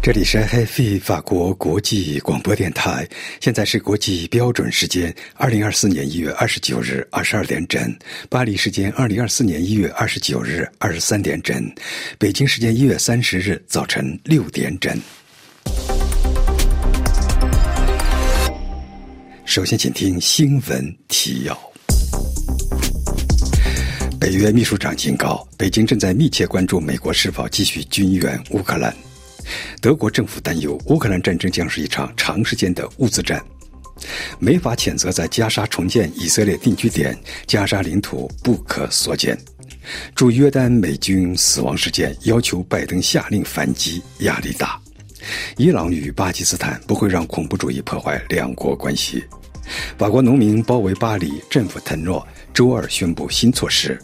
[0.00, 3.06] 这里是 HFI 法国国际广播电台，
[3.40, 7.94] 现在是国际标准时间二零二四年一月二十九日二十二点整，
[8.30, 11.70] 巴黎时间二零二四年一月二十九日二十三点整，
[12.16, 14.98] 北京时间一月三十日早晨六点整。
[19.44, 21.58] 首先，请听新闻提要。
[24.18, 28.94] 北约秘书长警告，北京正在密切关注美国是否继续军援乌克兰。
[29.80, 33.42] 德国政府担忧，乌克兰战争将是一场长时间的物资战，
[34.38, 39.38] 没法谴责在加沙重建以色列定居点，加沙领土不可缩减。
[40.14, 44.78] 驻约旦美军死亡事件要求拜登下令反击，压力大。
[45.56, 49.24] 伊朗与巴基斯坦不会让恐怖主义破坏两国关系。
[49.96, 54.00] 法国农民包围巴黎，政府承诺周二宣布新措施。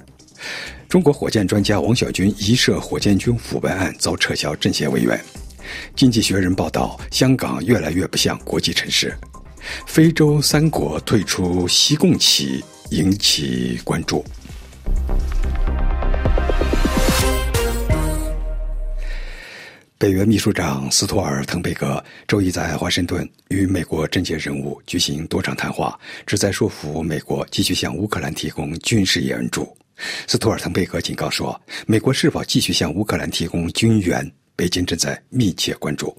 [0.95, 5.21] 中国火箭专家王小军疑涉火箭军腐败案遭撤销政协委员。
[5.97, 9.13] 经济学人报道，香港越来越不像国际城市。
[9.89, 14.25] 非洲三国退出西共企引起关注。
[19.99, 29.77] 北约秘书长斯托尔滕贝格周一在华盛顿与美国政界人物举行多场谈话，旨在说服美国继续向乌克兰提供军事援助。
[30.27, 36.17] 斯托尔滕贝格警告说，美国是否继续向乌克兰提供军援，北京正在密切关注。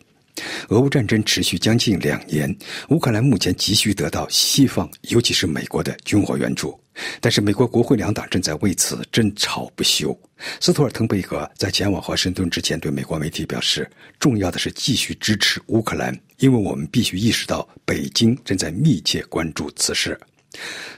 [0.68, 2.54] 俄乌战争持续将近两年，
[2.90, 6.78] 乌克兰目前急需得到西方，尤其是美国的军火援助，
[7.22, 10.18] 但是美国国会两党正在为此争吵不休。
[10.60, 20.20] 斯托尔滕贝格在前往华盛顿之前对美国媒体表示：“重要的是继续支持乌克兰，因为我们必须意识到北京正在密切关注此事。”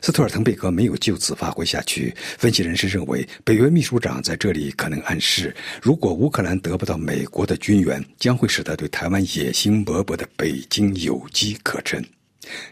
[0.01, 2.15] 斯托尔滕贝格没有就此发挥下去。
[2.37, 12.03] 分析人士认为，北约秘书长在这里可能暗示，如果乌克兰得不到美国的军援，将会使得对台湾野心勃勃的北京有机可乘。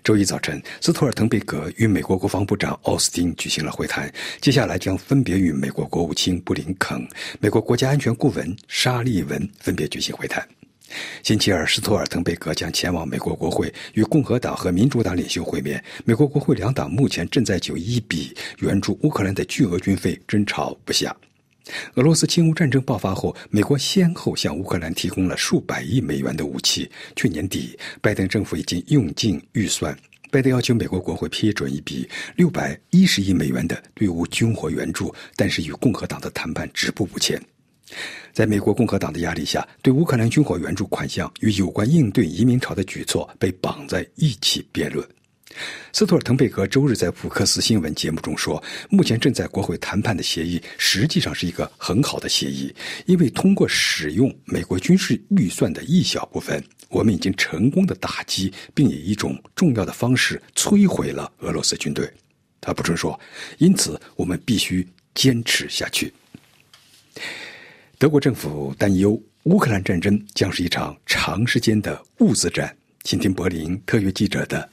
[0.05, 7.05] 周一早晨，斯托尔滕贝格与美国国防部长奥斯汀举行了会谈，接下来将分别与美国国务卿布林肯、
[7.41, 10.47] 美国国家安全顾问沙利文分别举行会谈。
[11.23, 15.83] 星期二，斯托尔滕贝格将前往美国国会与共和党和民主党领袖会面。
[16.05, 21.15] 美国国会两党目前正在就一笔援助乌克兰的巨额军费争吵不下。
[21.95, 26.87] 俄罗斯侵乌战争爆发后，美国先后向乌克兰提供了数百亿美元的武器。
[27.15, 29.97] 去年底，拜登政府已经用尽预算，
[30.29, 37.41] 拜登要求美国国会批准一笔六百一十亿美元的对乌军火援助，但是与共和党的谈判止步不前。
[38.33, 45.07] 在美国共和党的压力下，对乌克兰军火援助款项与有关应对移民潮的举措被绑在一起辩论。
[45.93, 52.75] 斯托尔滕贝格周日在福克斯新闻节目中说：“目前正在国会谈判的协议实际上是一个很好的协议，
[53.05, 62.11] 因为通过使用美国军事预算的一小部分，我们已经成功的打击并以一种重要的方式摧毁了俄罗斯军队。”
[62.59, 63.17] 他补充说
[63.59, 66.11] ：“因此，我们必须坚持下去。”
[67.97, 72.75] 德国政府担忧乌克兰战争将是一场长时间的物资战。
[73.03, 74.67] 请听柏林特约记者的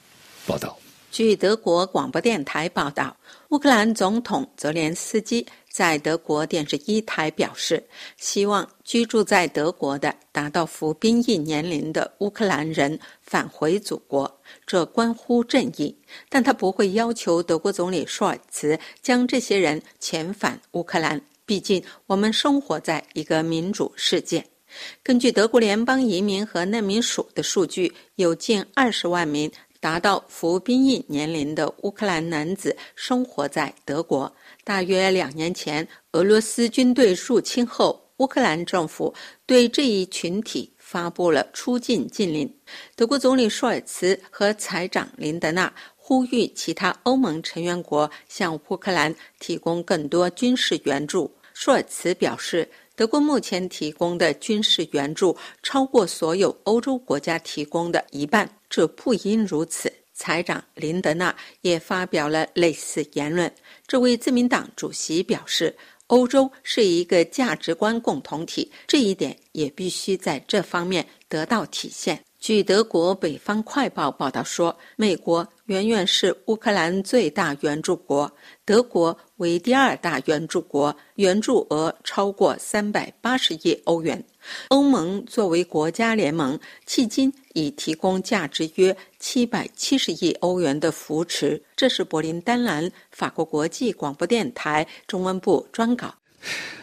[0.44, 0.76] 报道。
[1.12, 3.16] 据德国广播电台报道，
[3.50, 7.84] 乌克兰总统泽连斯基在德国电视一台表示，
[8.16, 15.94] 希望居住在德国的达到服兵役年龄的乌克兰人返回祖国，这关乎正义。
[16.28, 21.20] 但他不会要求德国总理舒尔茨将这些人遣返乌克兰。
[21.44, 24.44] 毕竟，我们生活在一个民主世界。
[25.02, 29.50] 根据德国联邦移民和难民署的数据，有近二十万名
[29.80, 34.32] 达到服兵役年龄的乌克兰男子生活在德国。
[34.64, 39.12] 大约两年前，俄罗斯军队入侵后，乌克兰政府
[39.44, 42.50] 对这一群体发布了出境禁令。
[42.94, 45.74] 德国总理舒尔茨和财长林德纳。
[46.04, 51.32] 呼吁其他欧盟成员国向乌克兰提供更多军事援助。
[51.54, 59.92] 舒尔茨表示，德国目前提供的军事援助超过所有欧洲国家提供的一半，这不应如此。
[60.12, 63.50] 财长林德纳也发表了类似言论。
[63.86, 65.74] 这位自民党主席表示，
[66.08, 72.22] 欧洲是一个价值观共同体，这一点也必须在这方面得到体现。
[72.42, 78.28] 据德国《北方快报》报道说，美国远远是乌克兰最大援助国，
[78.64, 84.20] 德国为第二大援助国，援助额超过三百八十亿欧元。
[84.70, 91.62] 欧盟作为国家联盟，迄今已提供价值约七百七十亿欧元的扶持。
[91.76, 96.12] 这是柏林丹兰法国国际广播电台中文部专稿。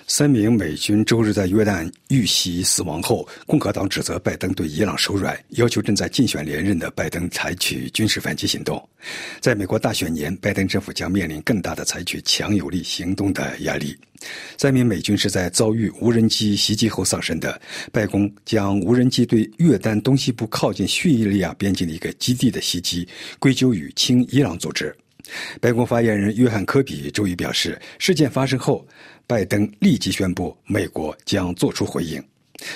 [0.07, 8.89] 三名美军周日在约旦遇袭死亡后，共和党指责拜登对伊朗手软，要求正在竞选连任的拜登采取军事反击行动。
[9.39, 13.95] 在美国大选年，拜登政府将面临更大的采取强有力行动的压力。
[14.57, 17.61] 三名美军是在遭遇无人机袭击后丧生的。
[17.91, 23.07] 白宫将无人机对约旦东西部靠近叙利亚边境的一个基地的袭击
[23.37, 24.93] 归咎于亲伊朗组织。
[25.61, 28.83] 白宫发言人约翰·科比周一表示，事件发生后。
[29.29, 32.19] 拜登立即宣布，美国将作出回应。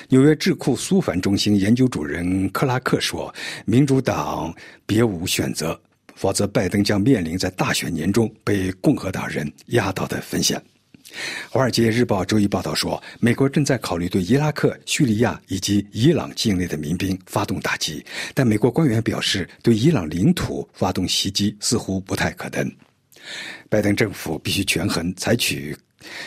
[0.08, 3.34] 纽约智库苏凡中心研究主任克拉克说
[3.66, 4.54] ：“民主党
[4.86, 5.82] 别无选择，
[6.14, 10.62] 否则拜登将面临在大选年中被共和党人压倒的风险。”
[11.50, 22.72] 《华尔街日报》周一报道说，美国正在考虑对伊拉克、叙利亚以及伊朗境内的民兵发动打击，但美国官员表示，对伊朗领土发动袭击似乎不太可能。
[23.70, 25.76] 拜登政府必须权衡采取。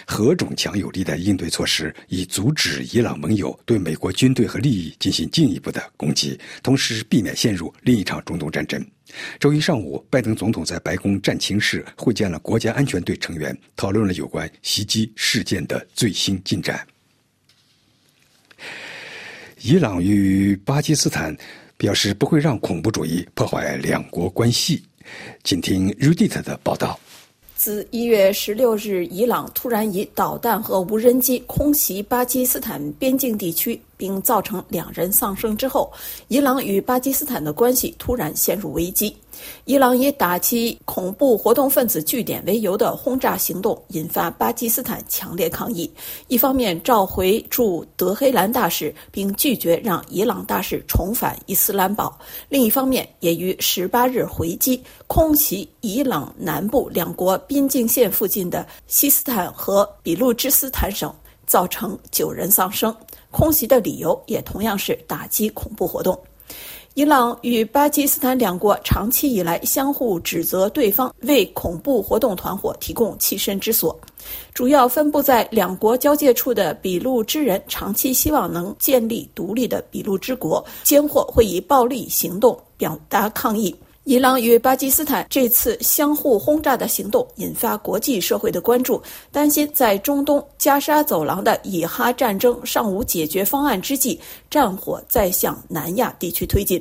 [0.06, 8.84] 何种强有力的应对措施，以阻止伊朗盟友对美国军队和利益进行进一步的攻击，同时避免陷入另一场中东战争？
[9.38, 16.86] 周一上午，拜登总统在白宫战情室会见了国家安全队成员，讨论了有关袭击事件的最新进展。
[19.62, 21.34] 伊朗与巴基斯坦
[21.76, 24.82] 表示不会让恐怖主义破坏两国关系。
[25.44, 26.98] 请听 Rudit 的报道。
[27.66, 33.80] 自一月十六日，伊朗突然以导弹和无人机空袭巴基斯坦边境地区。
[33.98, 35.90] 并造成两人丧生之后，
[36.28, 39.16] 伊朗与巴基斯坦的关系突然陷入危机。
[39.64, 45.90] 伊朗以打击恐怖活动分子据点为由的轰炸行动引发巴基斯坦强烈抗议，
[46.28, 52.06] 一方面召回驻德黑兰大使，并拒绝让伊朗大使重返伊斯兰堡；
[52.48, 61.12] 另一方面，也于十八日回击空袭伊朗南部两国边境线附近的西斯坦和比路支斯坦省，
[61.46, 62.94] 造成九人丧生。
[63.30, 66.18] 空袭的理由也同样是打击恐怖活动。
[66.96, 73.94] 伊朗与巴基斯坦两国长期以来相互指责对方为恐怖活动团伙提供栖身之所。
[74.54, 83.76] 主要分布在两国交界处的俾路支人长期希望能建立独立的俾路支国，间或会以暴力行动表达抗议。
[84.06, 96.80] 伊朗与巴基斯坦这次相互轰炸的行动引发国际社会的关注，担心在中东加沙走廊的以哈战争尚无解决方案之际，战火再向南亚地区推进。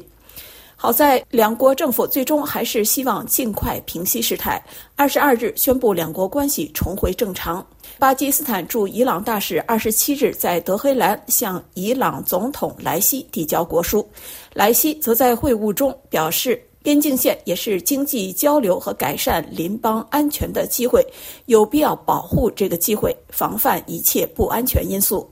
[0.75, 4.63] 好在两国政府最终还是希望尽快平息事态。
[4.95, 7.65] 二十二日宣布两国关系重回正常。
[7.97, 14.07] 巴基斯坦驻伊朗大使二十七日在德黑兰向伊朗总统莱西递交国书，
[14.53, 16.61] 莱西则在会晤中表示。
[16.85, 21.03] 边境线也是经济交流和改善邻邦安全的机会，
[21.47, 25.27] 有必要保护这个机会，防范一切不安全因素。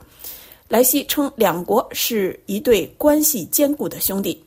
[0.68, 4.44] 莱西称，两国是一对关系坚固的兄弟。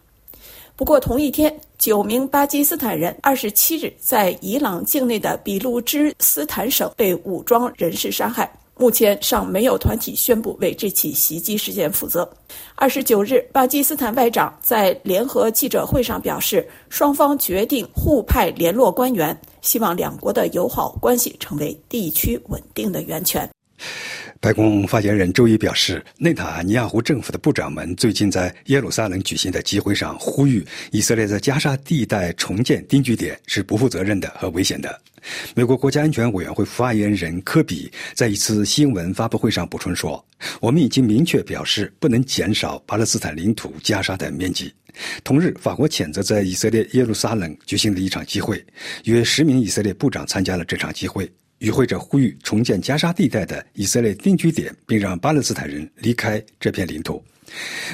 [0.75, 8.53] 不过，同一天，九名巴基斯坦人二十七日在伊朗境内的俾路支斯坦省被武装人士杀害。
[8.79, 12.29] 目前尚没有团体宣布为这起袭击事件负责。
[12.75, 23.49] 二十九日，巴基斯坦外长在联合记者会上表示，双方决定互派联络官员，希望两国的友好关系成为地区稳定的源泉。
[24.39, 35.01] 白宫发言人周一表示，内塔尼亚胡政府的部长们最近在耶路撒冷举行的集会上呼吁以色列在加沙地带重建定居点是不负责任的和危险的。
[35.55, 40.25] 美国国家安全委员会发言人科比在一次新闻发布会上补充说
[40.61, 44.73] ：“我们已经明确表示，不能减少巴勒斯坦领土加沙的面积。”
[45.23, 48.65] 同日，法国谴责在以色列耶路撒冷举行的一场集会，
[49.05, 51.31] 约十名以色列部长参加了这场集会。
[51.59, 57.23] 与会者呼吁重建加沙地带的以色列定居点，并让巴勒斯坦人离开这片领土。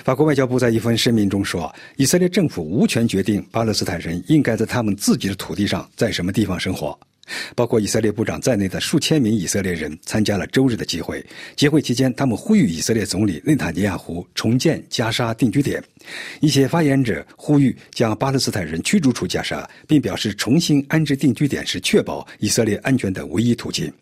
[0.04, 6.98] 法国外交部在一份声明中说：“以色列政府无权决定巴勒斯坦人应该在他们自己的土地上在什么地方生活。”
[7.54, 11.24] 包括以色列部长在内的数千名以色列人参加了周日的集会。
[11.56, 15.82] 集会期间，他们呼吁以色列总理内塔尼亚胡重建加沙定居点。
[16.40, 23.92] 一些发言者呼吁将巴勒斯坦人驱逐出加沙，并表示重新安置定居点是确保以色列安全的唯一途径。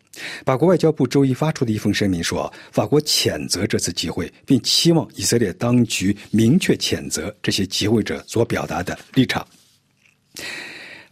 [0.45, 9.45] 法国外交部周一发出的一封声明说：“法国谴责这次集会，并期望以色列当局明确谴责这些集会者所表达的立场。”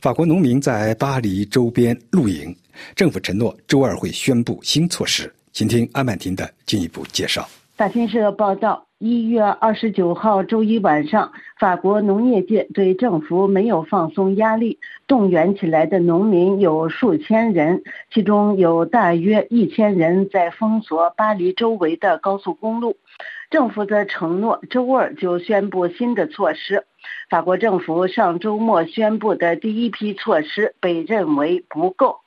[0.01, 2.56] 法国农民在巴黎周边露营，
[2.96, 5.29] 政府承诺周二会宣布新措施。
[5.51, 7.46] 请听阿曼婷的进一步介绍。
[7.75, 11.29] 法新社报道，一月二十九号周一晚上，
[11.60, 22.96] 法国农业界对政府没有放松压力，动员起来的农民有数千人，其中有大约一千人在封锁巴黎周围的高速公路。
[23.50, 26.86] 政府的承诺周二就宣布新的措施。
[27.29, 32.21] 法国政府上周末宣布的第一批措施被认为不够。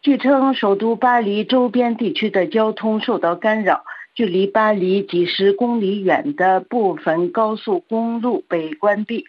[0.00, 3.84] 据称，首都巴黎周边地区的交通受到干扰。
[4.14, 9.24] 距离巴黎几十公里远的部分高速公路被关闭，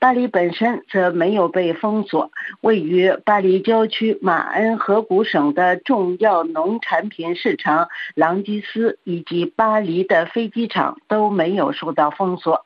[0.00, 2.32] 巴黎本身则没有被封锁。
[2.60, 12.64] 位于巴黎郊区马恩河谷省的重要农产品市场朗基斯以及巴黎的飞机场都没有受到封锁。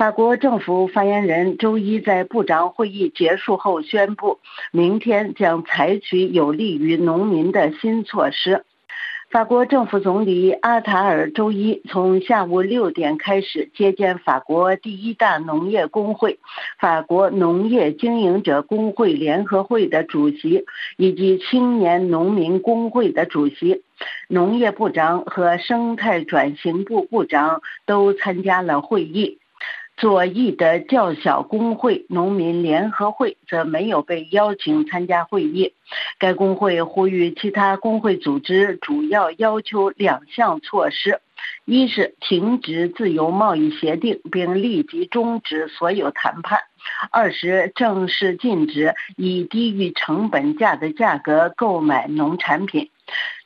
[0.00, 4.38] 法国政府发言人周一在部长会议结束后宣布，
[4.72, 8.64] 明天将采取有利于农民的新措施。
[9.30, 16.38] 法国政府总理阿塔尔周一从下午六点开始接见法国第一大农业工会——
[16.80, 20.64] 法国农业经营者工会联合会的主席，
[20.96, 23.82] 以及青年农民工会的主席。
[24.28, 29.39] 农业部长和生态转型部部长都参加了会议。
[30.00, 35.74] 左翼的较小工会农民联合会则没有被邀请参加会议。
[36.18, 41.20] 该工会呼吁其他工会组织主要要求两项措施：
[41.66, 46.60] 一是停止自由贸易协定并立即终止所有谈判；
[47.10, 52.88] 二是正式禁止以低于成本价的价格购买农产品。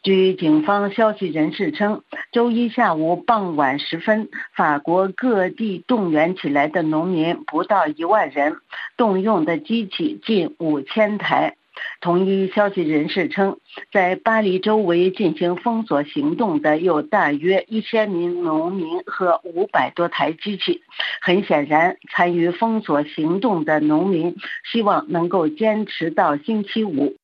[0.04, 8.58] 据警方消息人士称，周一下午傍晚时分，法国各地动员起来的农民不到一万人，
[8.98, 11.56] 动用的机器近五千台。
[12.02, 13.56] 同一消息人士称，
[13.90, 20.82] 在巴黎周围进行封锁行动的有大约一千名农民和五百多台机器。
[21.22, 24.36] 很显然，参与封锁行动的农民
[24.70, 27.16] 希望能够坚持到星期五。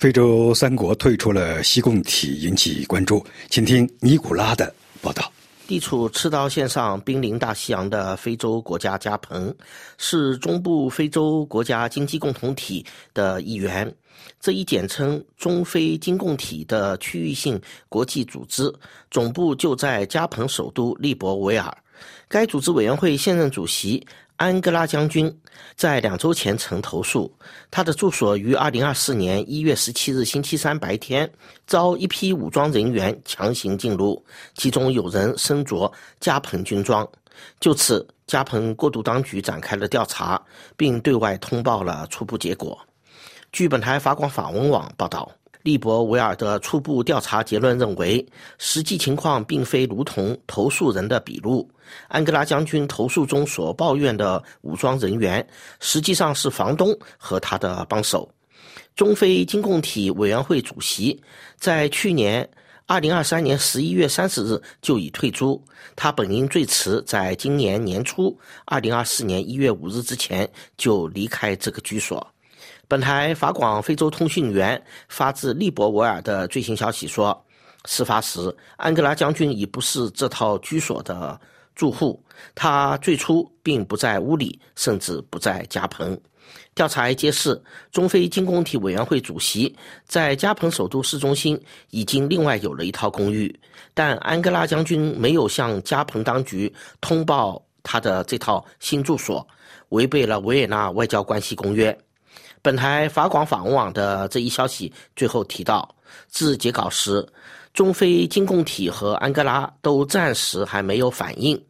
[0.00, 3.22] 非洲三国退出了西共体，引起关注。
[3.50, 5.30] 请听尼古拉的报道。
[5.66, 9.54] 地处赤道线上、濒临大西洋的非洲国家加蓬，
[9.98, 13.94] 是中部非洲国家经济共同体的一员。
[14.40, 18.74] 这一简称“中非经共体”的区域性国际组织，
[19.10, 21.76] 总部就在加蓬首都利伯维尔。
[22.26, 24.02] 该组织委员会现任主席。
[24.40, 25.30] 安哥拉将军
[25.76, 27.30] 在两周前曾投诉，
[27.70, 31.30] 他的住所于2024年1月17日星期三白天
[31.66, 37.06] 遭一批武装人员强行进入，其中有人身着加蓬军装。
[37.60, 40.42] 就此，加蓬过渡当局展开了调查，
[40.74, 42.78] 并对外通报了初步结果。
[43.52, 45.30] 据本台法广法文网报道。
[45.62, 48.26] 利伯维尔的初步调查结论认为，
[48.58, 51.68] 实际情况并非如同投诉人的笔录。
[52.08, 55.46] 安哥拉将军投诉中所抱怨的武装人员，
[55.80, 58.28] 实际上是房东和他的帮手。
[58.96, 61.20] 中非经共体委员会主席
[61.58, 62.48] 在去年
[62.86, 65.62] 二零二三年十一月三十日就已退出，
[65.94, 72.26] 他本应最迟在今年年初二零二四年一月五日之前就离开这个居所。
[72.90, 77.40] 本台法广非洲通讯员发自利伯维尔的最新消息说，
[77.84, 81.40] 事发时安哥拉将军已不是这套居所的
[81.76, 82.20] 住户，
[82.52, 86.20] 他最初并不在屋里，甚至不在加蓬。
[86.74, 89.72] 调查还揭示，中非经共体委员会主席
[90.04, 91.56] 在加蓬首都市中心
[91.90, 93.56] 已经另外有了一套公寓，
[93.94, 99.46] 但安哥拉将军没有向加蓬当局通报他的这套新住所，
[99.90, 101.96] 违背了维也纳外交关系公约。
[102.62, 105.94] 本台法广法文网的这一消息最后提到，
[106.30, 107.26] 至截稿时，
[107.72, 111.60] 中非经共体和安哥拉都暂时还没有反应。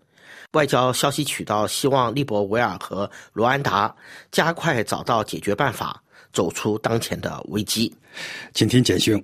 [0.52, 3.94] 外交消息渠道希望利伯维尔和罗安达
[4.32, 7.94] 加快找到解决办法，走出当前的危机。
[8.52, 9.22] 请听简讯。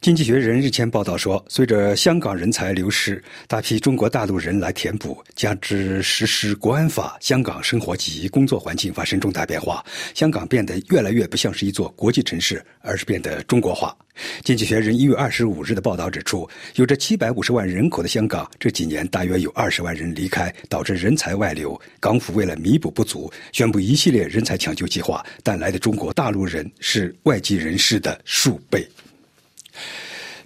[0.00, 13.96] 经济学人日前报道说，随着香港人才流失，大批中国大陆人来填补，加之实施国安法，香港生活及工作环境发生重大变化，香港变得越来越不像是一座国际城市，而是变得中国化。
[14.44, 21.78] 经济学人一月二十五日的报道指出，有着七百五十万人口的香港，这几年大约有二十万人离开，导致人才外流。
[22.00, 28.86] 港府为了弥补不足，宣布一系列人才抢救计划，但来的中国大陆人是外籍人士的数倍。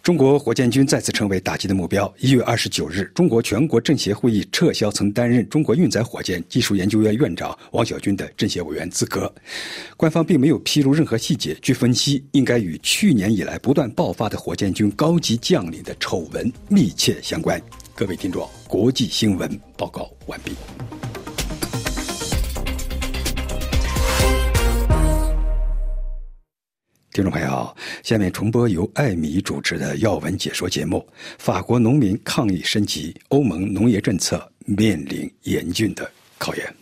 [0.02, 2.12] 中国火箭军再次成为打击的目标。
[2.18, 9.32] 一月二十九日，中国全国政协会议撤销曾担任中国运载火箭技术研究院院长王小军的政协委员资格。
[9.98, 11.54] 官方并没有披露任何细节。
[11.60, 17.60] 据分析，应该与去年以来不断爆发的火箭军高级将领的丑闻密切相关。
[17.94, 20.52] 各位听众，国际新闻报告完毕。
[27.12, 31.04] 听众朋友，下面重播由艾米主持的要闻解说节目。
[31.38, 36.79] 法国农民抗议升级，欧盟农业政策面临严峻的考验。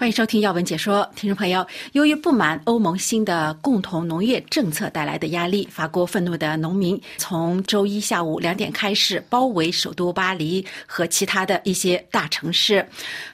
[0.00, 12.82] 欢迎收听要闻解说，听众朋友，由于不满欧盟新的共同农业政策带来的压力，法国愤怒的农民从周一下午两点开始包围首都巴黎和其他的一些大城市。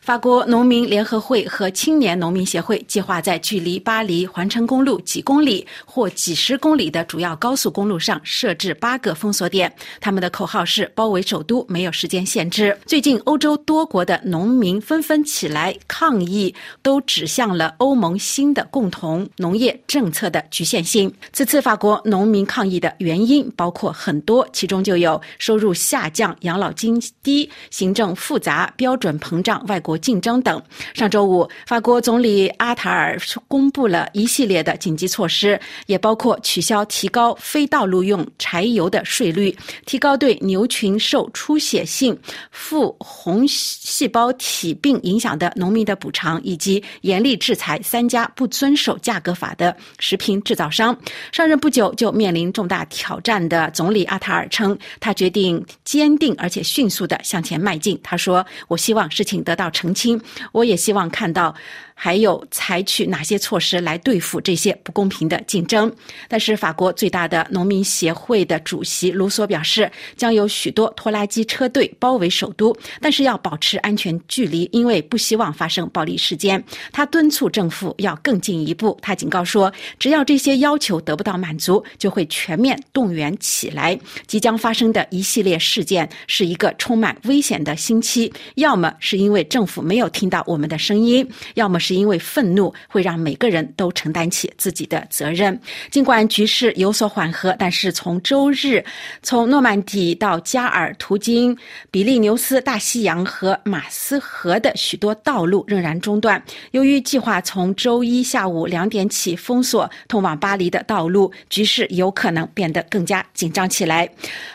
[0.00, 9.72] 法国农民联合会和青年农民协会计划在距离巴黎环城公路几公里或几十公里的主要高速公路上设置八个封锁点。
[10.00, 12.76] 他们的口号是“包围首都，没有时间限制”。
[12.86, 16.52] 最近，欧洲多国的农民纷纷起来抗议。
[16.82, 21.12] 都指向了欧盟新的共同农业政策的局限性。
[21.32, 30.62] 此次法国农民抗议的原因包括很多，其中就有收入下降、养老金低、行政复杂、标准膨胀、外国竞争等。
[30.94, 42.16] 上周五，法国总理阿塔尔公布了一系列的紧急措施，也包括取消提高非道路用柴油的税率，提高对牛群受出血性
[42.50, 46.40] 副红细胞体病影响的农民的补偿。
[46.46, 50.96] 以及严厉制裁三家不遵守价格法的食品制造商。
[51.32, 57.98] 上任不久就面临重大挑战的总理阿塔尔称，他决定坚定而且迅速的向前迈进。
[58.02, 60.20] 他说：“我希望事情得到澄清，
[60.52, 61.52] 我也希望看到。”
[61.98, 65.90] 还有采取哪些措施来对付这些不公平的竞争？
[66.28, 76.62] 但是法国最大的农民协会的主席卢索表示，将有许多拖拉机车队包围首都，但是要保持安全距离，因为不希望发生暴力事件。
[76.92, 78.96] 他敦促政府要更进一步。
[79.00, 83.98] 他警告说，只要这些要求得不到满足，就会全面动员起来。
[84.26, 91.96] 即将发生的一系列事件是一个充满危险的星期，要么是因为政府没有听到我们的声音，要么是。
[91.96, 95.58] 因为愤怒会让每个人都承担起自己的责任。
[95.90, 98.84] 尽管局势有所缓和，但是从周日
[99.22, 101.56] 从诺曼底到加尔途经
[101.90, 106.42] 比利牛斯大西洋和马斯河的许多道路仍然中断。
[106.72, 114.06] 由于计划从周一下午两点起封锁通往巴黎的道路，局势有可能变得更加紧张起来。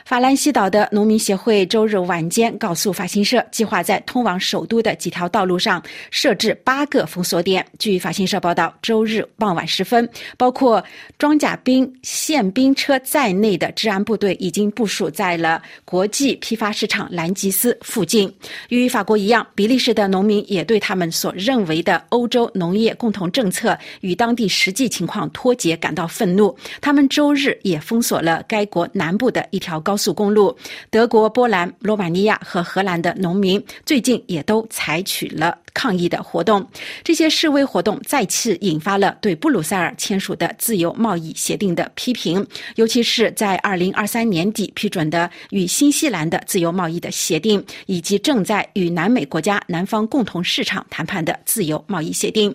[0.06, 7.20] 法兰西岛的农民协会周日晚间告诉法新社，计划在通往首都的几条道路上设置八个封。
[7.23, 7.65] 锁点。
[7.79, 10.07] 据法新社报道，周日傍晚时分，
[10.38, 10.84] 包括
[11.17, 18.31] 装甲兵、宪兵车在内的治安部队已经部署在了国际批发市场兰吉斯附近。
[18.69, 26.55] 与法国一样，比利时的农民也对他们所认为的欧洲农业共同政策与当地实际情况脱节感到愤怒。
[26.79, 30.55] 他们周日也封锁了该国南部的一条高速公路。
[30.89, 36.65] 德国、波兰、罗马尼亚和荷兰的农民最近也都采取了抗议的活动。
[37.03, 52.53] 这些示威活动再次引发了对布鲁塞尔签署的自由贸易协定的批评，尤其是在二零二三年底批准的与新西兰的自由贸易的协定，以及正在与南美国家南方共同市场谈判的自由贸易协定。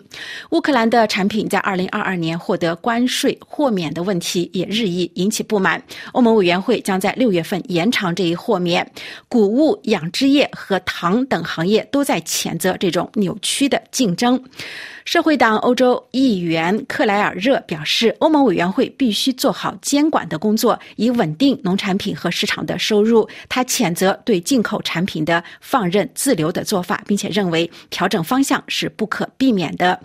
[0.51, 5.81] 乌克兰的产品在二零二二年获得关税豁免的问题也日益引起不满。
[6.13, 8.89] 欧盟委员会将在六月份延长这一豁免。
[9.27, 14.43] 谷物、养殖业和糖等行业都在谴责这种扭曲的竞争。
[15.07, 23.25] 社会党欧洲议员克莱尔热表示，欧盟委员会必须做好监管的工作，以稳定农产品和市场的收入。
[23.47, 29.97] 他谴责对进口产品的放任自流的做法，并且认为调整方向是不可避免的。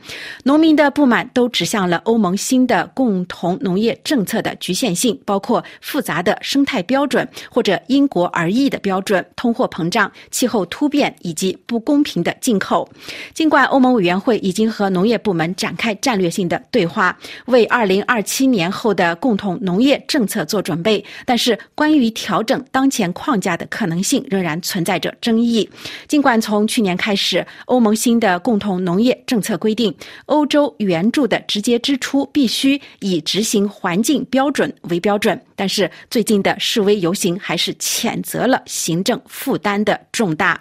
[0.44, 12.88] 农民的不满都指向了欧盟新的共同农业政策的局限性，包括复杂的生态标准或者因国而异的标准、通货膨胀、气候突变以及不公平的进口。
[13.34, 21.04] 尽管欧盟委员会已经和农业部门展开战略性的对话，为二零二七年后的共同农业政策做准备。
[21.24, 25.68] 但是，关于调整当前框架的可能性仍然存在着争议。
[26.06, 29.94] 尽管从去年开始，欧盟新的共同农业政策规定，
[30.26, 40.60] 欧洲援助的直接支出必须以执行环境标准为标准，但是最近的示威游行还是谴责了行政负担的重大。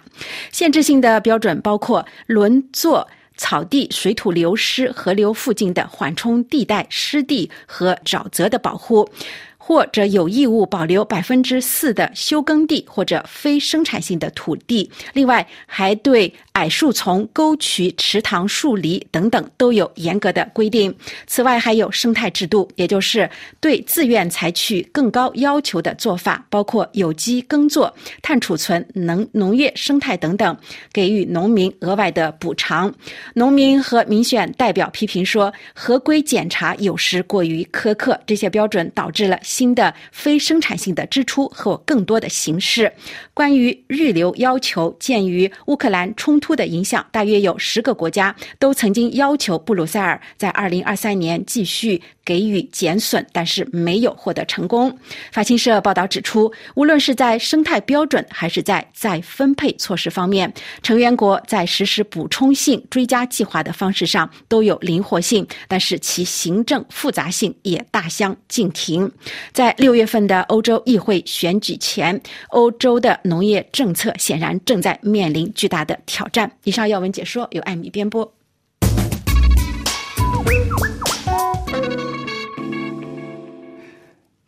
[0.50, 3.06] 限制性的标准包括轮作。
[3.42, 9.08] 草地、水土流失、河流附近的缓冲地带、湿地和沼泽的保护。
[9.64, 14.90] 或者有义务保留百分之四的休耕地或者非生产性的土地。
[15.12, 20.94] 另外，还对矮树丛、沟渠、池塘、树篱等等都有严格的规定。
[21.26, 23.28] 此外，还有生态制度，也就是
[23.60, 30.56] 对自愿采取更高要求的做法，包括有机耕作、碳储存、能农业生态等等，
[30.92, 32.92] 给予农民额外的补偿。
[33.34, 39.38] 农民和民选代表批评说，合规检查有时过于苛刻，这些标准导致了。
[39.42, 42.92] 新的非生产性的支出和更多的形式。
[43.34, 54.94] 关于日流要求，鉴于乌克兰冲突的影响，大约有十个国家都曾经要求布鲁塞尔在二零二三年继续给予减损，但是没有获得成功。
[55.32, 60.52] 法新社报道指出，无论是在生态标准还是在再分配措施方面，
[60.82, 69.10] 成员国在实施补充性追加计划的方式上都有灵活性，但是其行政复杂性也大相径庭。
[69.52, 76.50] 在六月份的欧洲议会选举前，欧洲的农业政策显然正在面临巨大的挑战。
[76.64, 78.34] 以上要闻解说由艾米编播。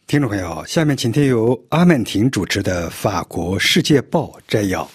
[0.06, 4.88] 听众朋友，下面请听由阿曼婷主持的《法国世界报》摘要。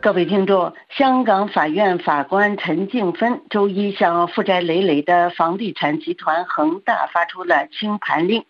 [0.00, 8.44] 各位听众，香港法院法官陈静芬周一向负债累累的房地产集团恒大发出了清盘令，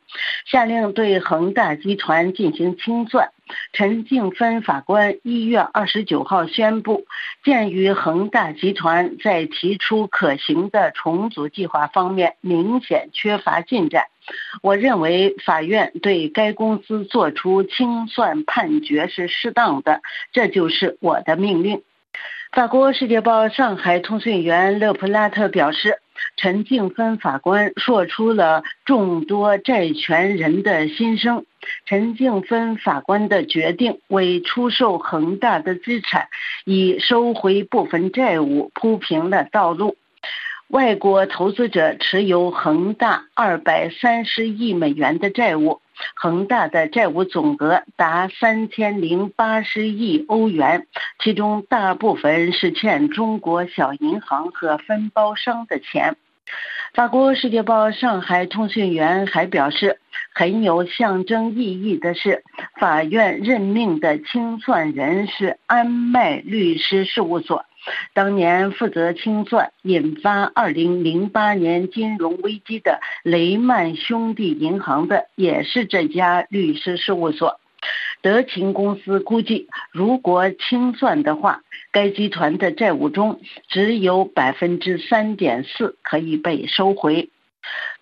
[0.44, 3.30] 下令对恒大集团进行清算。
[3.72, 7.06] 陈静芬法官一月二十九号宣布，
[7.42, 14.06] 鉴于恒大集团在提出可行的重组计划方面明显缺乏进展，
[14.62, 20.00] 我认为法院对该公司作出清算判决是适当的，
[20.32, 21.82] 这就是我的命令。
[22.52, 25.98] 法国《世界报》上海通讯员勒普拉特表示。
[26.36, 31.44] 陈静芬法官说出了众多债权人的心声。
[31.86, 36.28] 陈静芬法官的决定为出售恒大的资产，
[36.64, 39.96] 以收回部分债务铺平了道路。
[40.68, 45.80] 外国投资者持有恒大二百三十亿美元的债务，
[46.14, 50.86] 恒大的债务总额达三千零八十亿欧元，
[51.22, 56.16] 其中大部分是欠中国小银行和分包商的钱。
[56.92, 59.98] 法国《世界报》上海通讯员还表示，
[60.32, 62.44] 很有象征意义的是，
[62.78, 67.64] 法院任命的清算人是安迈律师事务所。
[68.12, 77.60] 当年负责清算引发2008年金融危机的雷曼兄弟银行的，也是这家律师事务所。
[78.22, 81.60] 德勤公司估计，如果清算的话，
[81.92, 87.28] 该集团的债务中只有百分之三点四可以被收回。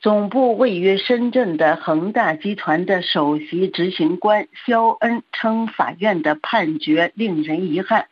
[0.00, 8.06] 总部位于深圳的恒大集团的首席执行官肖恩称，法院的判决令人遗憾。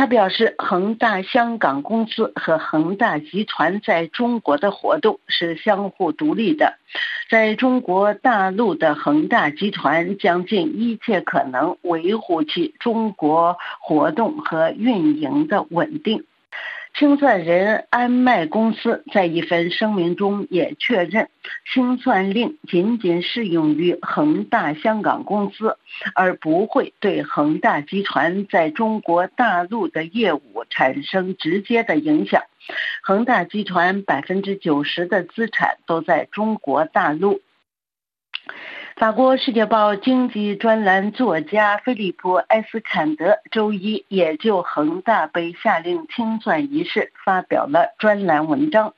[0.00, 6.78] 他表示，恒大香港公司和恒大集团在中国的活动是相互独立的。
[7.28, 16.24] 在中国大陆的恒大集团将尽一切可能维护其中国活动和运营的稳定。
[16.94, 21.30] 清算人安迈公司在一份声明中也确认，
[21.72, 25.78] 清算令仅仅适用于恒大香港公司，
[26.14, 32.42] 而不会对恒大集团在中国大陆的业务产生直接的影响。
[33.02, 37.40] 恒大集团百分之九十的资产都在中国大陆。
[39.00, 48.92] 法国《世界报》经济专栏作家菲利普·埃斯坎德周一也就恒大被下令清算一事发表了专栏文章。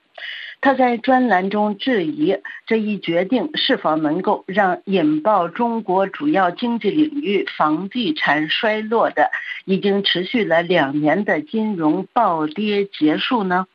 [0.60, 2.36] 他在专栏中质疑
[2.66, 9.30] 这一决定是否能够让引爆中国主要经济领域房地产衰落的
[9.66, 13.68] 已经持续了两年的金融暴跌结束呢？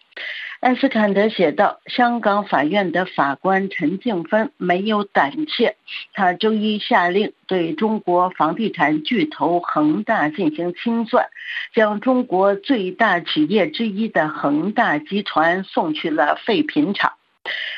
[0.59, 5.75] 艾斯坎德写道：“香港法院的法官陈静芬没有胆怯，
[6.13, 11.27] 他周一下令对中国房地产巨头恒大进行清算，
[11.75, 17.13] 将中国最大企业之一的恒大集团送去了废品厂。”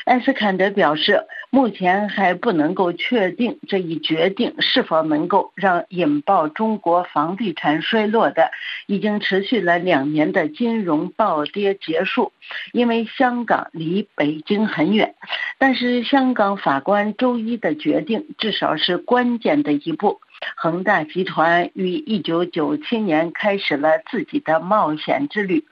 [0.04, 8.50] 艾斯坎德表示，目前还不能够确定这一决定是否能够让引爆中国房地产衰落的、
[8.86, 12.32] 已经持续了两年的金融暴跌结束，
[12.72, 15.14] 因为香港离北京很远。
[15.58, 20.20] 但是，香港法官周一的决定至少是关键的一步，
[20.56, 25.64] 恒大集团于一九九七年开始了自己的冒险之旅。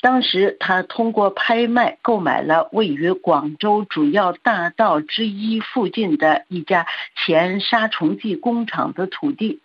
[0.00, 9.60] 当时，他通过拍卖购买了位于广州主要大道之一附近的一家前杀虫剂工厂的土地。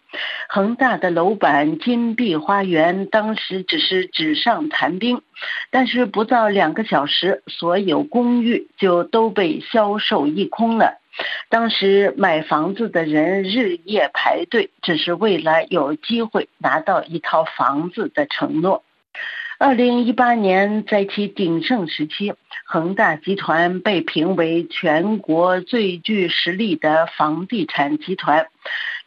[0.48, 5.22] 恒大的楼板金碧花园当时只是纸上谈兵，
[5.72, 11.02] 但是不到两个小时，所有公寓就都被销售一空了。
[11.50, 18.85] 当时买房子的人日夜排队，只是为了有机会拿到一套房子的承诺。
[19.58, 22.34] 二零一八年，在其鼎盛时期，
[22.66, 28.48] 恒大集团被评为全国最具实力的房地产集团。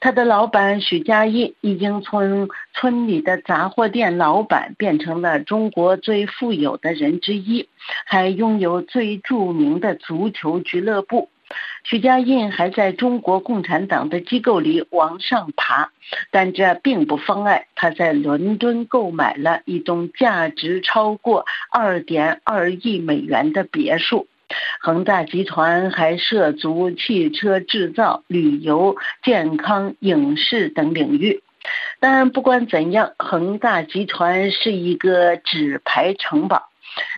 [0.01, 7.69] 他的老板许家印已经从村里的杂货店老板变成了中国最富有的人之一，
[8.07, 11.29] 还拥有最著名的足球俱乐部。
[11.85, 15.91] 许家印还在中国共产党的机构里往上爬，
[16.31, 24.27] 但这并不妨碍他在伦敦购买了一栋价值超过二点二亿美元的别墅。
[24.81, 31.43] 恒大集团还涉足汽车制造、旅游、健康、影视等领域。
[32.01, 36.69] 但不管怎样，恒大集团是一个纸牌城堡。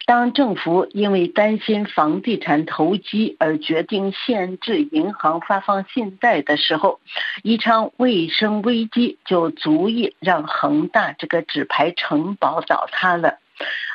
[0.07, 7.01] 当政府因为担心房地产投机而决定限制银行发放信贷的时候，
[7.43, 13.39] 一场卫生危机就足以让恒大这个纸牌城堡倒塌了。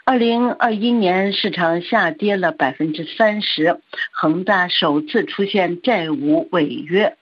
[0.06, 7.18] 二零二一年市场下跌了百分之三十，恒大首次出现债务违约，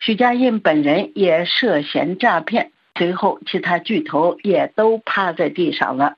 [0.00, 6.16] 许家印本人也涉嫌诈骗，随后其他巨头也都趴在地上了。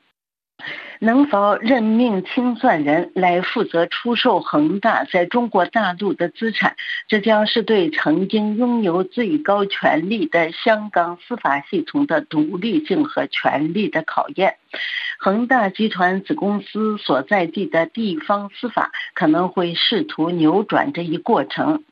[1.01, 6.77] 能否任命清算人来负责出售恒大在中国大陆的资产？
[7.09, 14.57] 这将是对曾经拥有最高权力的香港司法系统的独立性和权力的考验。
[15.19, 21.85] 恒大集团子公司所在地的地方司法可能会试图扭转这一过程，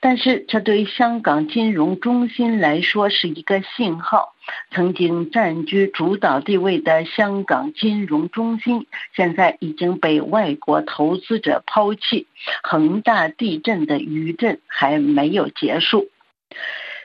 [0.00, 4.34] 但是这对香港金融中心来说是一个信号。
[4.70, 12.26] 曾经占据主导地位的香港金融中心，现在已经被外国投资者抛弃。
[12.62, 16.08] 恒大地震的余震还没有结束。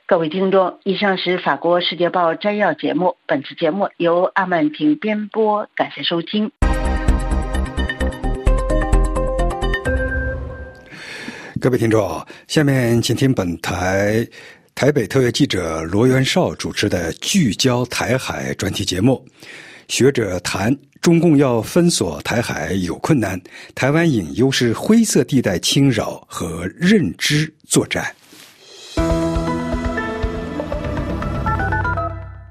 [0.05, 3.15] 各位听众，以上是法国《世界报》摘要节目。
[3.25, 6.51] 本次节目由阿曼婷编播，感谢收听。
[11.61, 14.27] 各位听众，下面请听本台
[14.75, 19.25] 台北特约记者罗元绍主持的《聚焦台海》专题节目。
[19.87, 23.41] 学者谈中共要封锁台海有困难，
[23.73, 28.13] 台湾隐忧是灰色地带侵扰和认知作战。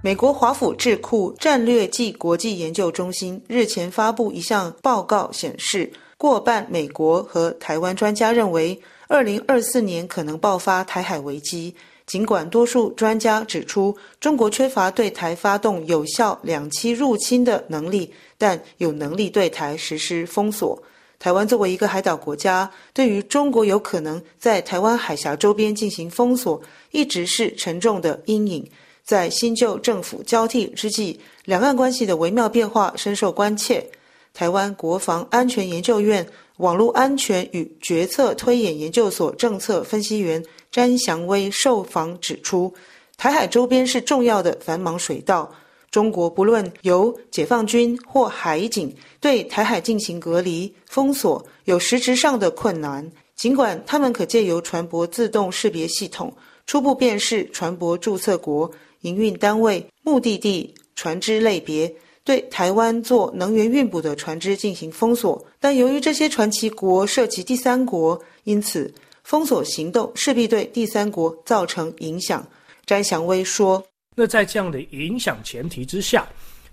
[0.04, 5.88] 美国华府智库战略暨国际研究中心日前发布一项报告，显示
[6.18, 11.72] 过半美国和台湾专家认为，二零二四年可能爆发台海危机。
[12.04, 20.82] 尽管多数专家指出中国缺乏对台发动有效两栖入侵的能力，但有能力对台实施封锁。
[21.20, 26.60] 台湾作为一个海岛国家，对于中国有可能在台湾海峡周边进行封锁，
[26.90, 28.68] 一直是沉重的阴影。
[29.04, 33.84] 在新旧政府交替之际，两岸关系的微妙变化深受关切。
[34.32, 42.72] 台湾国防安全研究院网络安全与决策推演研究所政策分析员詹祥威受访指出，
[43.18, 45.52] 台海周边是重要的繁忙水道，
[45.90, 53.06] 中国不论由解放军或海警对台海进行隔离封锁，有实质上的困难。
[53.36, 56.32] 尽管他们可借由船舶自动识别系统
[56.64, 58.70] 初步辨识船舶注册国。
[59.02, 61.92] 营运单位、目的地、船只类别，
[62.24, 65.44] 对台湾做能源运补的船只进行封锁。
[65.60, 68.92] 但由于这些船旗国涉及第三国，因此
[69.24, 72.46] 封锁行动势必对第三国造成影响。
[72.86, 73.82] 詹祥威说
[74.14, 76.28] ：“那在这样的影响前提之下，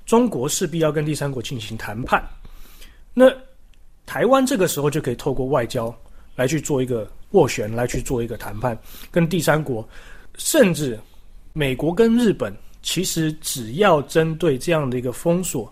[0.05, 2.23] 中国势必要跟第三国进行谈判。
[3.13, 3.25] 那
[4.05, 5.95] 台湾这个时候就可以透过外交
[6.35, 8.77] 来去做一个斡旋，来去做一个谈判，
[9.11, 9.87] 跟第三国，
[10.37, 10.99] 甚至。”
[11.53, 15.71] 美国跟日本其实只要针对这样的一个封锁，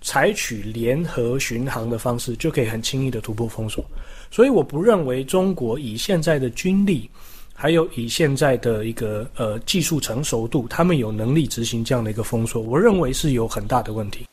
[0.00, 3.84] 采取联合巡航的方式，就可以很轻易的突破封锁。
[4.30, 7.08] 所以我不认为中国以现在的军力，
[7.54, 12.62] 还有以现在的一个呃技术成熟度，他们有能力执行这样的一个封锁。
[12.62, 14.26] 我认为是有很大的问题。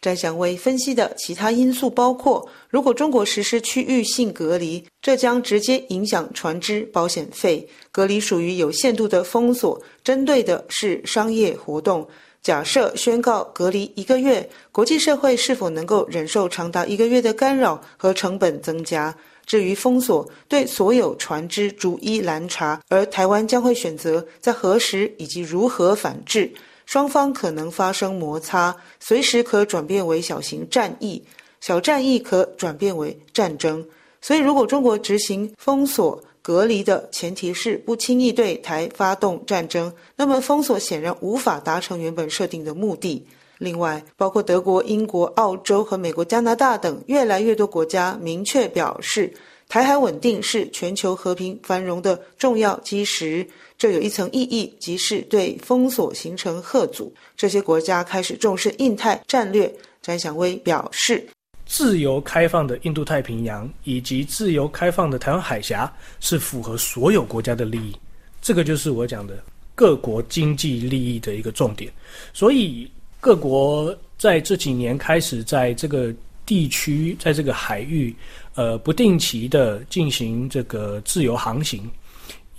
[0.00, 12.08] 詹祥威分析的其他因素包括：如果中国实施区域性隔离，这将直接影响船只保险费；隔离属于有限度的封锁，针对的是商业活动。
[12.42, 19.14] 假设宣告隔离一个月，国际社会是否能够忍受长达一个月的干扰和成本增加？
[19.44, 26.50] 至于封锁，对所有船只逐一拦查，而台湾将会选择在何时以及如何反制。
[26.90, 31.22] 双方可能发生摩擦，随时可转变为小型战役，
[31.60, 33.86] 小战役可转变为战争。
[34.20, 43.24] 所以，如果中国执行封锁隔离的前提是不轻易对台发动战争，那么封锁显然无法达成原本设定的目的。
[43.58, 49.32] 另外，包括德国、英国、澳洲和美国、加拿大等越来越多国家明确表示，
[49.68, 53.46] 台海稳定是全球和平繁荣的重要基石。
[53.80, 57.10] 这有一层意义，即是对封锁形成贺阻。
[57.34, 59.74] 这些国家开始重视印太战略。
[60.02, 61.26] 詹祥威表示，
[61.64, 65.90] 自由开放的印度太平洋以及自由开放的台湾海峡
[66.20, 67.96] 是符合所有国家的利益。
[68.42, 69.42] 这个就是我讲的
[69.74, 71.90] 各国经济利益的一个重点。
[72.34, 72.86] 所以
[73.18, 76.14] 各国在这几年开始在这个
[76.44, 78.14] 地区，在这个海域，
[78.56, 81.90] 呃，不定期的进行这个自由航行。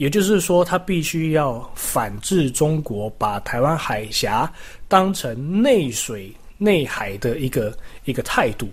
[0.02, 4.52] 也就是说，他必须要反制中国，把台湾海峡
[4.88, 7.72] 当成内水内海的一个
[8.06, 8.68] 一个态度。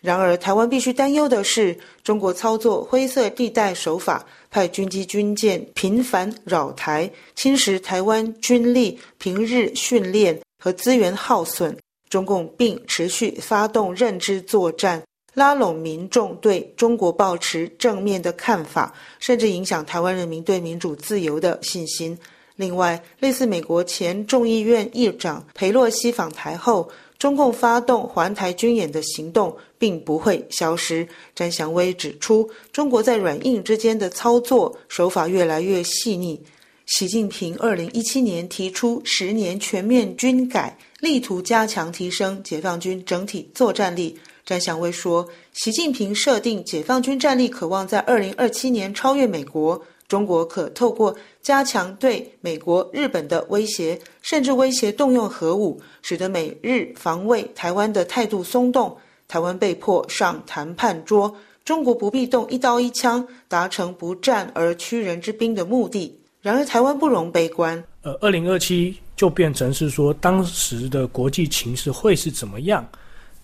[0.00, 11.76] 然而，台湾必须担忧的是，中国操作灰色地带手法，派军机军舰频繁扰台，侵蚀台湾军力平日训练和资源耗损。
[12.08, 15.02] 中共并持续发动认知作战。
[15.34, 22.18] 拉拢民众对中国保持正面的看法，甚至影响台湾人民对民主自由的信心。
[22.56, 31.08] 另外，类似美国前众议院议长佩洛西访台后，中共发动环台军演的行动并不会消失。
[31.34, 36.38] 詹祥威指出，中国在软硬之间的操作手法越来越细腻。
[36.86, 44.18] 习近平二零一七年提出十年全面军改，力图加强提升解放军整体作战力。
[44.50, 49.80] 詹祥威说：“习近平设定解放军战力，渴望在二零二七年超越美国。
[50.08, 58.96] 中国可透过加强对美国、日本的威胁，甚至威胁动用核武，使得美日防卫台湾的态度松动，
[59.28, 61.32] 台湾被迫上谈判桌。
[61.64, 66.12] 中国不必动一刀一枪，达成不战而屈人之兵的目的。
[66.42, 67.80] 然而，台湾不容悲观。
[68.02, 72.84] 呃，二零二七就变成是说，当时的国际情势会是怎么样？”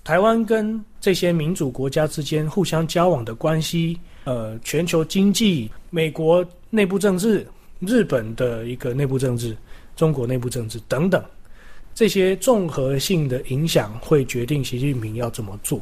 [0.07, 7.45] 台湾跟这些民主国家之间互相交往的关系，呃，全球经济、美国内部政治、
[7.81, 9.57] 日本的一个内部政治、
[9.97, 11.21] 中国内部政治等等，
[11.93, 15.81] 这些综合性的影响会决定习近平要怎么做。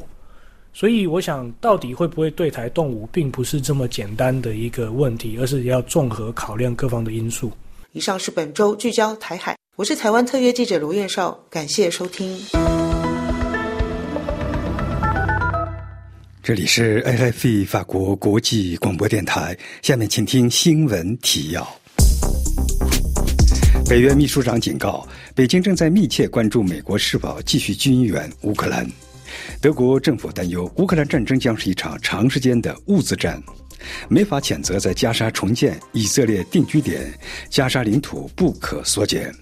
[0.73, 7.51] 所以，我想到底会不会对台动武，并不是这么简单的一个问题，而是要综合考量各方的因素。
[7.91, 12.35] 以上是本周聚焦台海，我是台湾特约记者卢燕少，感谢收听。
[16.45, 19.57] 这里是 AFP 法国国际广播电台。
[19.81, 21.67] 下面请听新闻提要。
[23.89, 28.87] 北约秘书长警告，北京正在密切关注美国是否继续军援乌克兰。
[29.59, 33.41] 德国政府担忧，乌克兰战争将是一场长时间的物资战，
[34.07, 37.11] 没法谴责在加沙重建以色列定居点，
[37.49, 39.33] 加沙领土不可缩减。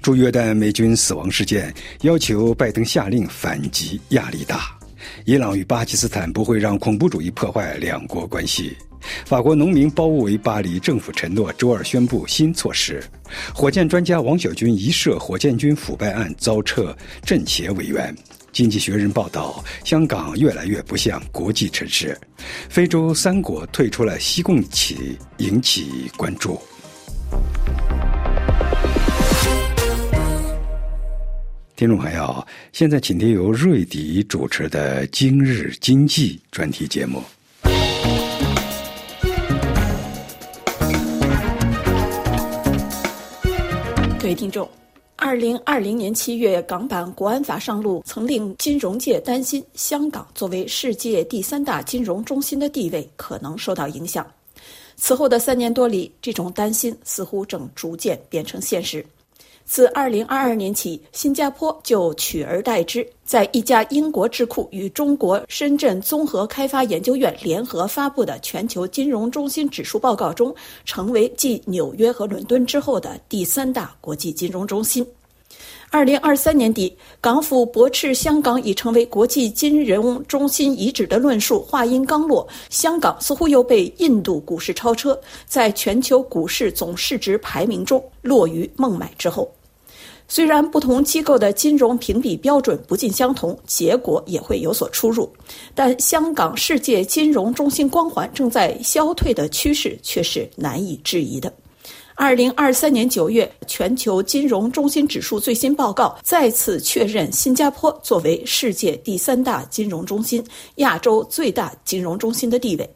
[0.00, 4.78] 驻约旦美军死亡事件，要求拜登下令反击，压力大。
[5.24, 8.76] 伊朗与巴基斯坦不会让恐怖主义破坏两国关系。
[9.26, 13.04] 法国农民包围巴黎，政府承诺周二宣布新措施。
[13.54, 18.16] 火箭专家王小军疑涉火箭军腐败案遭撤政协委员。
[18.50, 22.18] 经济学人报道，香港越来越不像国际城市。
[22.68, 26.58] 非洲三国退出了西共起，引起关注。
[31.76, 37.20] 听众朋友，现在请听由瑞迪主持的《今日经济》专题节目。
[44.20, 44.70] 各位听众，
[45.16, 54.24] 二零二零年七月港版国安法上路，曾令金融界担心香港作为世界第三大金融中心的地位可能受到影响。
[54.94, 59.04] 此后的三年多里，这种担心似乎正逐渐变成现实。
[59.64, 75.04] 自2022年起，新加坡就取而代之，在一家英国智库与中国深圳综合开发研究院联合发布的全球金融中心指数报告中，成为继纽约和伦敦之后的第三大国际金融中心。
[75.94, 85.16] 二零二三年底，港府驳斥香港已成为国际金融中心遗址的论述，话音刚落，香港似乎又被印度股市超车，
[85.46, 89.48] 在全球股市总市值排名中落于孟买之后。
[90.26, 95.32] 虽然不同机构的金融评比标准不尽相同，结果也会有所出入，
[95.76, 101.52] 但香港世界金融中心光环正在消退的趋势却是难以置疑的。
[102.16, 110.42] 二零二三年九月，全球金融中心指数最新报告再次确认新加坡作为世界第三大金融中心、
[110.76, 112.88] 亚洲最大金融中心的地位。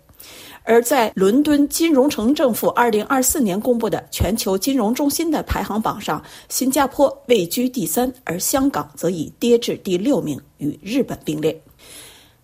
[0.62, 11.60] 而在伦敦金融城政府二零二四年公布的全球金融中心的排行榜上，新加坡位居第三，而香港则已跌至第六名，与日本并列。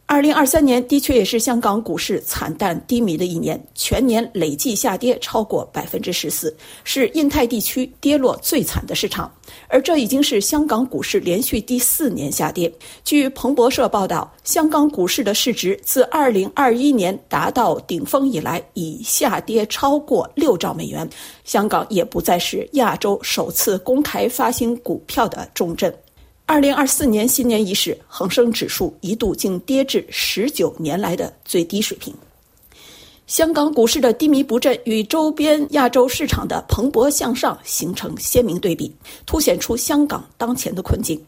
[0.07, 9.33] 二零二三年的确也是香港股市惨淡低迷的一年，全年累计下跌超过百分之十四，是印太地区跌落最惨的市场。
[9.67, 12.71] 而这已经是香港股市连续第四年下跌。
[13.03, 21.09] 据彭博社报道，香港股市的市值自二零二一年达到顶峰以来，已下跌超过六兆美元。
[21.45, 25.93] 香港也不再是亚洲首次公开发行股票的重镇。
[26.47, 32.15] 二零二四年新年伊始，恒生指数一度竟跌至十九年来的最低水平。
[33.27, 41.19] 香港股市的低迷不振与周边亚洲市场的蓬勃向上形成鲜明对比，凸显出香港当前的困境。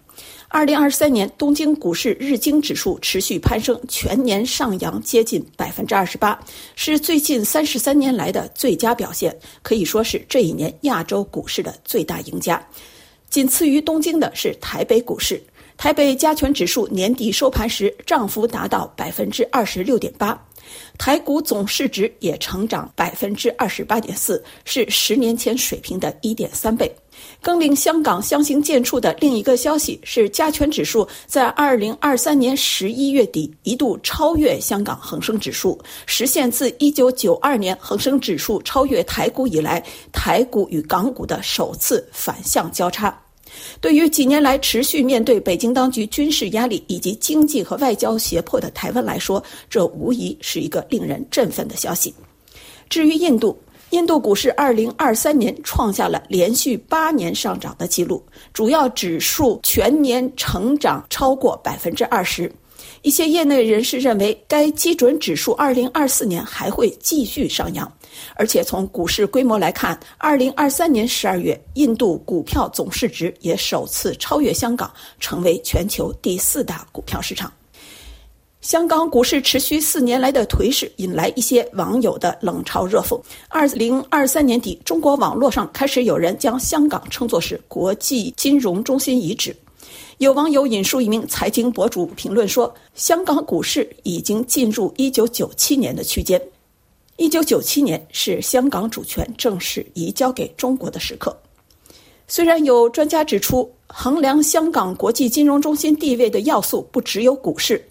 [0.49, 6.39] 二零二三年，东京股市日经指数持续攀升，全年上扬接近百分之二十八，
[6.75, 12.63] 是最近三十三年来的最佳表现，可以说是这一年亚洲股市的最大赢家。
[13.37, 15.39] 仅次于东京的是台北股市，
[15.77, 20.43] 台北加权指数年底收盘时涨幅达到百分之二十六点八，
[20.97, 26.91] 台股总市值也成长百分之二十八点四，是十年前水平的一点三倍。
[27.43, 43.15] 更令香港相形见绌的另一个消息是，加权指数在二零二三年十一月底一度超越香港恒生指数，实现自一九九二年恒生指数超越台股以来，台股与港股的首次反向交叉。
[43.81, 52.15] 对于几年来持续面对北京当局军事压力以及经济和外交胁迫的台湾来说，这无疑是一个令人振奋的消息。
[52.89, 53.59] 至于印度，
[53.91, 62.51] 印度股市二零二三年创下了连续八年上涨的记录，主要指数全年成长超过百分之二十。
[63.03, 67.91] 一些业内人士认为，该基准指数二零二四年还会继续上扬。
[68.35, 77.53] 而且从股市规模来看，二零二三年十二月，印度股票总市值也首次超越香港，成为全球第四大股票市场。
[78.63, 83.17] 香港股市持续四年来的颓势，引来一些网友的冷嘲热讽。
[83.49, 89.55] 二零二三年底，中国网络上开始有人将香港称作是国际金融中心遗址。
[90.19, 96.41] 有网友引述一名财经博主评论说：“香港股市已经进入一九九七年的区间。”
[97.17, 101.35] 一九九七年是香港主权正式移交给中国的时刻。
[102.29, 107.83] 虽然有专家指出，衡量香港国际金融中心地位的要素不只有股市，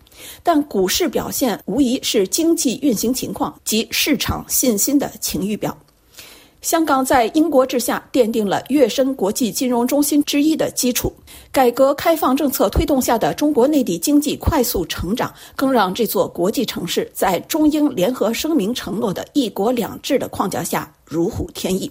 [0.44, 5.76] 但股市表现无疑是经济运行情况及市场信心的晴雨表。
[6.66, 11.14] 香港在英国治下奠定了跃升国际金融中心之一的基础。
[11.52, 21.90] 改革开放政策推动下的中国内地经济快速成长，更让这座国际城市在中英联合声明承诺的一国两制的框架下如虎添翼。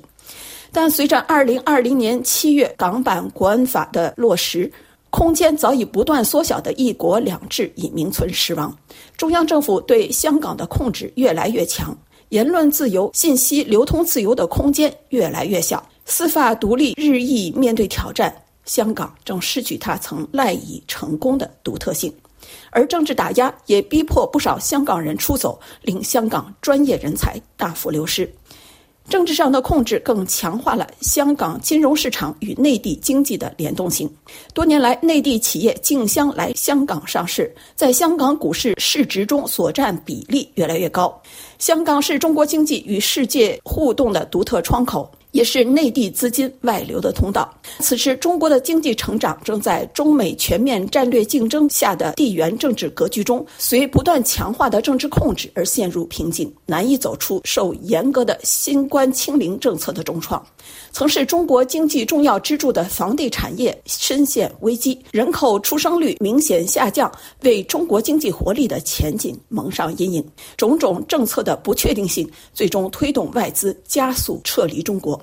[0.73, 4.69] 但随着二零二零年七月港版国安法的落实，
[5.09, 8.77] 空间早已不断缩小的一国两制已名存实亡。
[9.17, 11.97] 中央政府对香港的控制越来越强。
[12.35, 22.13] 言论自由、信息流通自由的空间越来越小，司法独立日益面对挑战，香港正失去它曾赖以成功的独特性，
[22.71, 28.29] 而政治打压也逼迫不少香港人出走，令香港专业人才大幅流失。
[29.09, 34.11] 政治上的控制更强化了香港金融市场与内地经济的联动性。
[34.53, 41.21] 多年来，内地企业竞相来香港上市，在香港股市市值中所占比例越来越高。
[41.59, 45.11] 香港是中国经济与世界互动的独特窗口。
[45.35, 47.53] 也是内地资金外流的通道。
[47.81, 60.41] 此时，中国的经济成长正在中美全面战略竞争下的地缘政治格局中，随不断强化的政治控制而陷入瓶颈，难以走出受严格的新冠清零政策的重创。
[60.93, 67.11] 曾是中国经济重要支柱的房地产业深陷危机，人口出生率明显下降，
[67.43, 70.25] 为中国经济活力的前景蒙上阴影。
[70.57, 75.21] 种种政策的不确定性，最终推动外资加速撤离中国。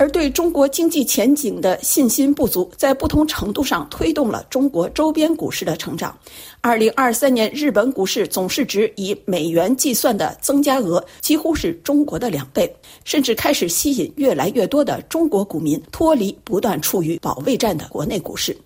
[0.00, 6.18] 而对中国经济前景的信心不足，在不同程度上推动了中国周边股市的成长。
[6.62, 12.74] 二零二三年，日本股市总市值以美元计算的增加额几乎是中国的两倍，
[13.04, 18.56] 甚至开始吸引越来越多的中国股民脱离不断处于保卫战的国内股市，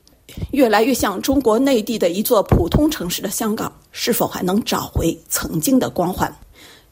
[0.52, 6.32] 越来越像中国内地的一座普通城市的香港，是否还能找回曾经的光环？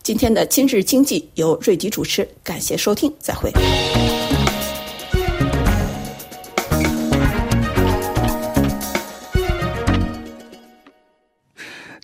[0.02, 3.52] 今天的今日经济由瑞迪主持，感谢收听，再会。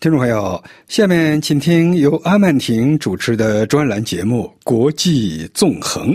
[0.01, 6.13] 听众朋友，下面请听由阿曼婷主持的专栏节目《国际纵横》。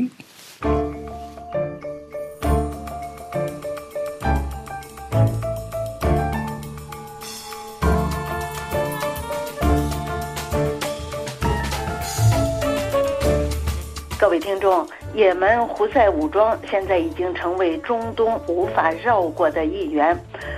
[14.17, 20.17] 各位听众，也门胡塞武装现在已经成为中东无法绕过的一员。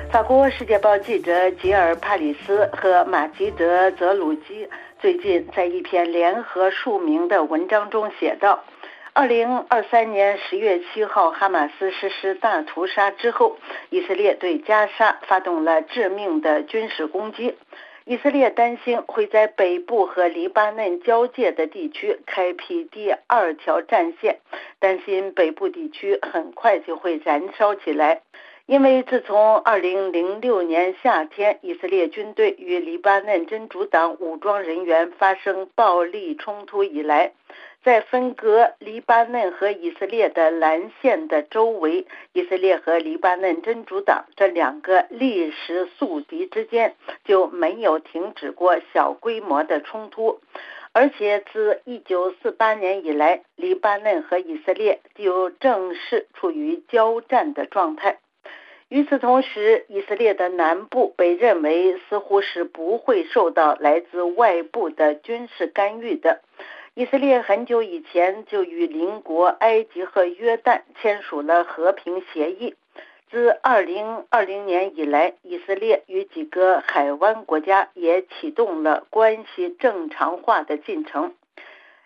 [0.10, 8.64] 法国《世界报》记者吉尔·帕里斯和马吉德·泽鲁基最近在一篇联合署名的文章中写道
[9.12, 13.58] ：“二零二三年十月七号，哈马斯实施大屠杀之后，
[13.90, 17.56] 以色列对加沙发动了致命的军事攻击。
[18.08, 24.40] 以色列担心会在北部和黎巴嫩交界的地区开辟第二条战线，
[24.80, 28.22] 担心北部地区很快就会燃烧起来。”
[28.68, 37.34] 因为自从2006年夏天以色列军队与黎巴嫩真主党武装人员发生暴力冲突以来，
[37.86, 50.40] 在分割黎巴嫩和以色列的蓝线的周围，以色列和黎巴嫩真主党这两个历史宿敌之间就没有停止过小规模的冲突，
[50.94, 58.18] 而且自1948年以来，黎巴嫩和以色列就正式处于交战的状态。
[58.90, 66.42] 与此同时，以色列的南部被认为似乎是不会受到来自外部的军事干预的。
[66.98, 72.76] 以色列很久以前就与邻国埃及和约旦签署了和平协议。
[73.30, 81.34] 自2020年以来，以色列与几个海湾国家也启动了关系正常化的进程。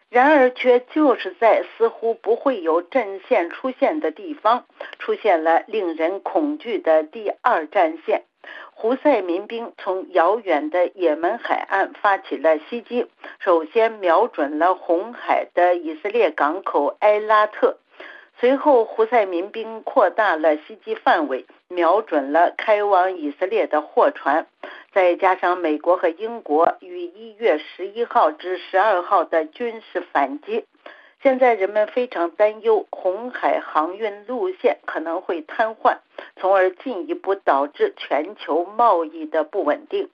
[0.10, 4.66] 然而，却就是在似乎不会有阵线出现的地方，
[4.98, 8.24] 出现了令人恐惧的第二战线。
[8.82, 13.08] 胡塞民兵从遥远的也门海岸发起了袭击，
[13.40, 17.76] 首先瞄准了红海的以色列港口埃拉特。
[18.40, 24.48] 随后，胡塞民兵扩大了袭击范围，瞄准了开往以色列的货船。
[24.94, 30.64] 再加上美国和英国于一月十一号至十二号的军事反击，
[31.22, 35.98] 现在人们非常担忧红海航运路线可能会瘫痪，
[36.38, 40.10] 从而进一步导致全球贸易的不稳定。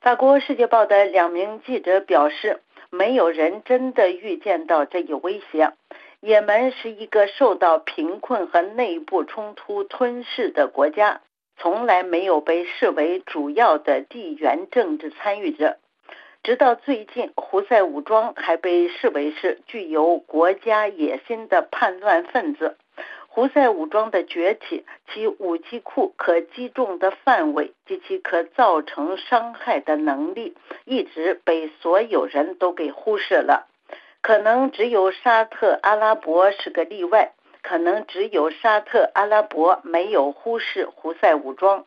[0.00, 2.60] 法国《世界报》的两名记者表示，
[2.90, 5.72] 没有人真的预见到这一威胁。
[6.20, 11.20] 也门是一个受到贫困和内部冲突吞噬的国家，
[11.56, 15.78] 从来没有被视为主要的地缘政治参与者。
[16.42, 22.76] 直到最近，胡塞武装还被视为是具有国家野心的叛乱分子。
[23.26, 33.68] 胡塞武装的崛起，其武器库可击中的范围及其可造成伤害的能力，一直被所有人都给忽视了。
[34.22, 37.32] 可能只有沙特阿拉伯是个例外，
[37.62, 41.84] 可能只有沙特阿拉伯没有忽视胡塞武装。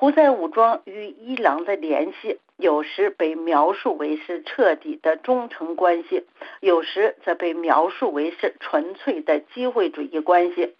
[0.00, 6.24] 胡塞武装与伊朗的联系，有时被描述为是彻底的忠诚关系，
[6.60, 10.76] 有时则被描述为是纯粹的机会主义关系。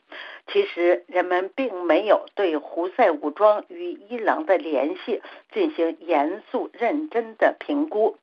[0.46, 5.20] 其实，人们并没有对胡塞武装与伊朗的联系
[5.52, 8.18] 进行严肃认真的评估。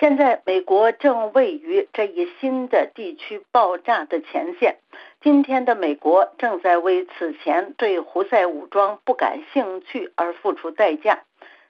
[0.00, 4.78] 现在，美国正位于这一新的地区爆炸的前线。
[5.22, 11.24] 今天的美国正在为此前对胡塞武装不感兴趣而付出代价。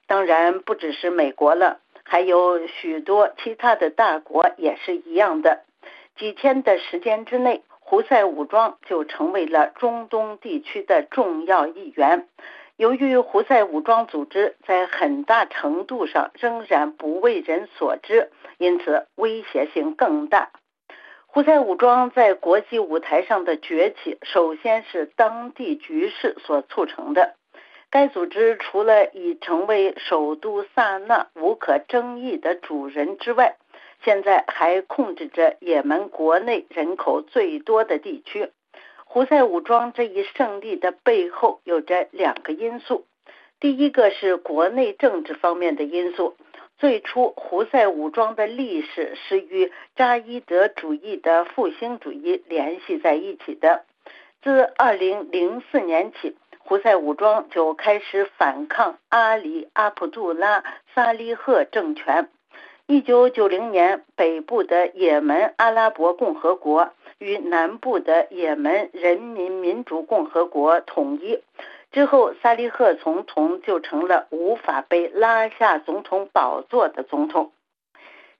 [0.07, 5.63] 当然，不只是美国了，还有许多其他的大国也是一样的。
[6.15, 12.29] 几天的时间之内，胡塞武装就成为了中东地区的重要一员。
[12.77, 20.51] 由于胡塞武装组织在很大程度上仍然不为人所知，因此威胁性更大。
[21.33, 27.35] 胡塞武装在国际舞台上的崛起，首先是当地局势所促成的。
[27.89, 33.55] 该组织除了已成为首都萨那无可争议的主人之外，
[34.03, 38.51] 现在还控制着也门国内人口最多的地区。
[39.05, 43.05] 胡塞武装这一胜利的背后有着两个因素，
[43.61, 46.35] 第一个是国内政治方面的因素。
[46.81, 53.83] 最初，胡塞武装的历史是与扎伊德主义的复兴主义联系在一起的。
[54.41, 60.61] 自2004年起，胡塞武装就开始反抗阿里·阿卜杜拉·
[60.95, 62.29] 萨利赫政权。
[62.87, 71.43] 1990年，北部的也门阿拉伯共和国与南部的也门人民民主共和国统一。
[71.91, 77.51] 之后，萨利赫总统就成了无法被拉下总统宝座的总统。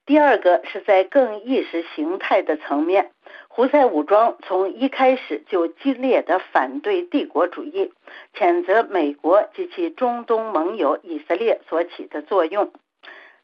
[0.04, 3.12] 第二个是在更意识形态的层面，
[3.48, 7.92] 胡塞武装从一开始就激烈的反对帝国主义，
[8.34, 12.72] 谴责美国及其中东盟友以色列所起的作用。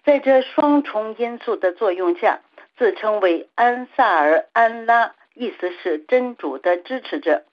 [0.05, 2.41] 在这双重因素的作用下，
[2.77, 7.45] 自称为安萨尔安拉，意思是真主的支持者。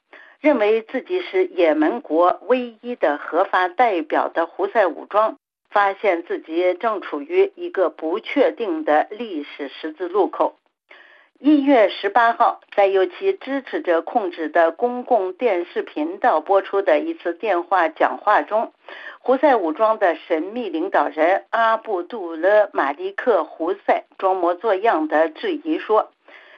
[0.46, 5.40] 认为自己是也门国唯一的合法代表的胡塞武装，
[5.72, 10.56] 发现自己正处于一个不确定的历史十字路口。
[11.40, 18.72] 一月十八号，在由其支持者控制的公共电视频道播出的一次电话讲话中，
[19.22, 26.12] 胡塞武装的神秘领导人阿布杜勒马利克·胡塞装模作样的质疑说。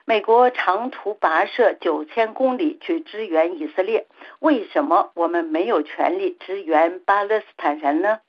[0.10, 4.08] 美国长途跋涉九千公里去支援以色列，
[4.40, 8.20] 为什么我们没有权利支援巴勒斯坦人呢？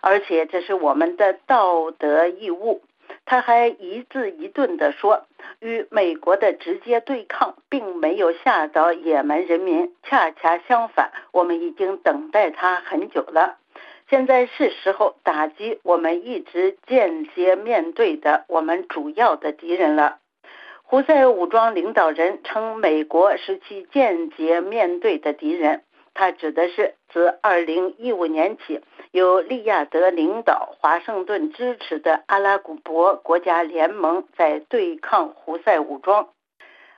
[0.00, 2.80] 而且这是我们的道德义务。
[3.26, 5.26] 他还一字一顿地说
[5.60, 13.58] ：“与美国的直接对抗并没有吓倒也门人民，恰恰相反，我们已经等待他很久了。
[14.08, 20.16] 现在是时候打击我们一直间接面对的我们主要的敌人了。”
[20.88, 25.82] 胡塞武装领导人称，美国是其间接面对的敌人。
[26.14, 28.80] 他指的是自2015年起
[29.10, 36.28] 由利亚德领导、华盛顿支持的阿拉伯国家联盟在对抗胡塞武装。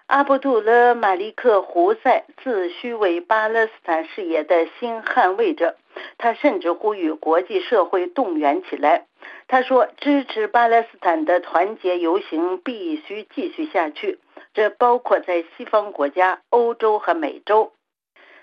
[0.06, 5.76] 阿卜杜勒·马利克·胡塞自诩为巴勒斯坦事业的新捍卫者，
[6.18, 9.06] 他甚至呼吁国际社会动员起来。
[9.48, 14.18] 他说：“支持巴勒斯坦的团结游行必须继续下去，
[14.52, 17.72] 这包括在西方国家、欧洲和美洲。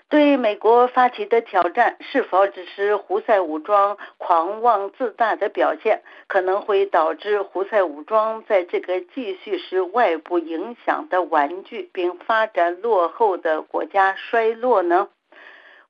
[0.08, 6.02] 对美国发起的挑战是否只是胡塞武装狂妄自大的表现？
[6.26, 15.08] 可能会导致胡塞武装在这个继续是外部影响的玩具并发展落后的国家衰落呢？”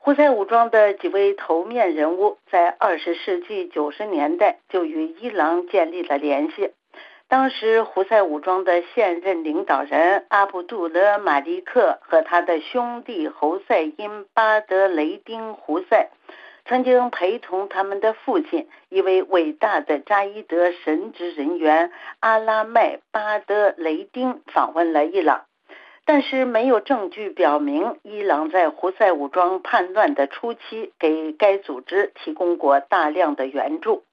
[0.06, 6.70] 胡塞武装的几位头面人物在二十世纪九十年代就与伊朗建立了联系。
[7.26, 13.96] 当时，胡塞武装的现任领导人阿卜杜勒·马利克和他的兄弟侯赛因·
[14.32, 16.08] 巴德雷丁·胡塞，
[16.66, 21.90] 曾经陪同他们的父亲一位伟大的扎伊德神职人员
[22.20, 25.46] 阿拉麦·巴德雷丁访问了伊朗。
[26.08, 34.04] 但是没有证据表明伊朗在胡塞武装叛乱的初期给该组织提供过大量的援助。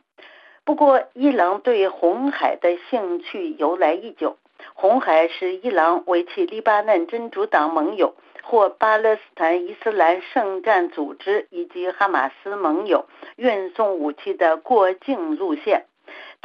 [0.66, 4.38] 不过，伊朗对红海的兴趣由来已久。
[4.74, 15.86] 红海是伊朗为其黎巴嫩真主党盟友或巴勒斯坦伊斯兰圣战组织以及哈马斯盟友运送武器的过境路线。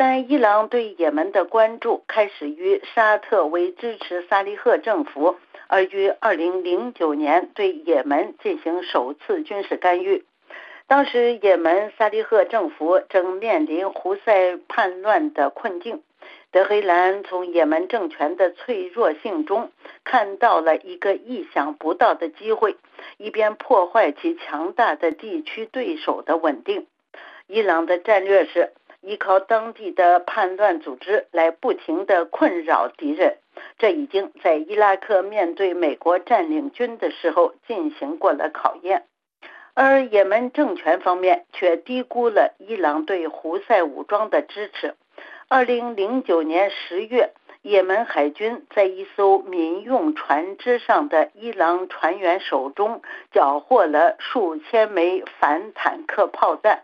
[0.00, 5.34] 但伊朗对也门的关注开始于沙特为支持萨利赫政府
[5.66, 10.24] 而于2009年对也门进行首次军事干预。
[10.86, 16.04] 当时也门萨利赫政府正面临胡塞叛乱的困境。
[16.52, 19.72] 德黑兰从也门政权的脆弱性中
[20.04, 22.76] 看到了一个意想不到的机会，
[23.16, 26.86] 一边破坏其强大的地区对手的稳定。
[27.48, 28.70] 伊朗的战略是。
[29.00, 33.38] 依靠当地的叛乱组织来不停地困扰敌人，
[33.78, 39.04] 这已经在伊拉克面对美国占领军的时候进行过了考验。
[39.74, 44.96] 而也门政权方面却低估了伊朗对胡塞武装的支持。
[45.46, 47.32] 二零零九年十月，
[47.62, 56.82] 也门海军在一艘民用船只上的伊朗船员手中缴获了数千枚反坦克炮弹。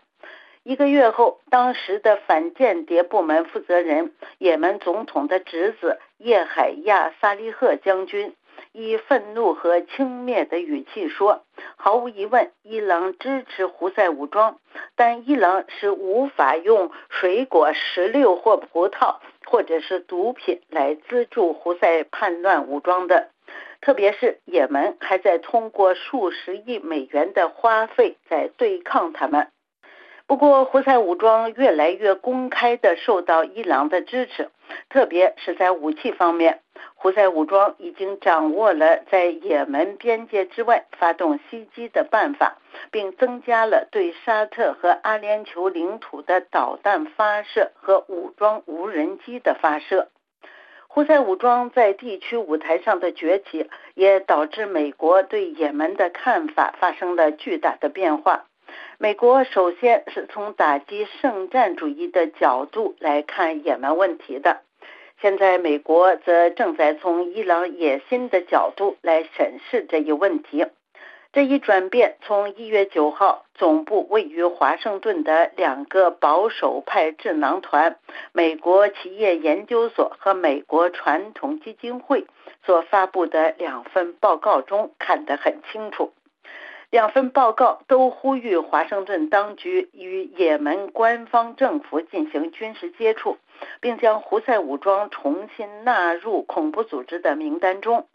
[0.67, 8.33] 一个月后，当时的反间谍部门负责人、也门总统的侄子叶海亚·萨利赫将军，
[8.71, 11.43] 以愤怒和轻蔑的语气说
[11.77, 14.57] ：“毫无疑问，伊朗支持胡塞武装，
[14.95, 23.29] 但伊朗是无法用水果、石榴或葡萄，或者是毒品来资助胡塞叛乱武装的。
[23.81, 29.49] 特别是也门还在通过数十亿美元的花费在对抗他们。
[30.27, 34.49] 不过，胡塞武装越来越公开地受到伊朗的支持，
[34.89, 36.61] 特别是在武器方面。”
[36.95, 42.57] 胡塞武装已经掌握了在也门边界之外发动袭击的办法，
[42.89, 50.09] 并增加了对沙特和阿联酋领土的导弹发射和武装无人机的发射。
[50.87, 58.45] 胡塞武装在地区舞台上的崛起，也导致美国对也门的看法发生了巨大的变化。
[58.97, 64.61] 美国首先是从打击圣战主义的角度来看也门问题的。
[65.21, 70.65] 现在，美国则正在从伊朗野心的角度来审视这一问题。
[71.31, 77.97] 这一转变从一月九号总部位于华盛顿的两个保守派智囊团——
[78.31, 82.25] 美国企业研究所和美国传统基金会
[82.65, 86.13] 所发布的两份报告中看得很清楚。
[86.95, 93.37] 两份报告都呼吁华盛顿当局与也门官方政府进行军事接触。
[93.79, 98.07] 并将胡塞武装重新纳入恐怖组织的名单中。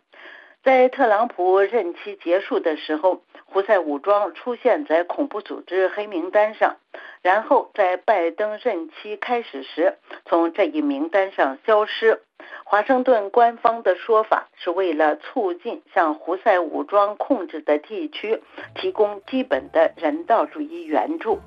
[0.63, 6.77] 在特朗普任期结束的时候，胡塞武装出现在恐怖组织黑名单上，
[7.23, 9.97] 然后在拜登任期开始时
[10.27, 12.21] 从这一名单上消失。
[12.65, 18.43] 华盛顿官方的说法是为了促进向胡塞武装控制的地区
[18.75, 21.41] 提供基本的人道主义援助。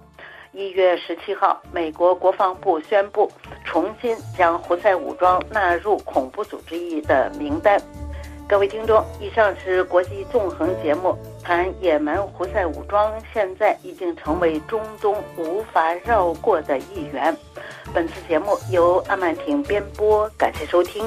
[0.53, 3.31] 一月十七号，美国国防部宣布
[3.63, 7.79] 重新将胡塞武装纳入恐怖组织一的名单。
[8.53, 17.35] 各位听众，以上是国际纵横节目，谈也门胡塞武装现在已经成为中东无法绕过的一员。
[17.95, 21.03] 本次节目由阿曼婷编播，感谢收听。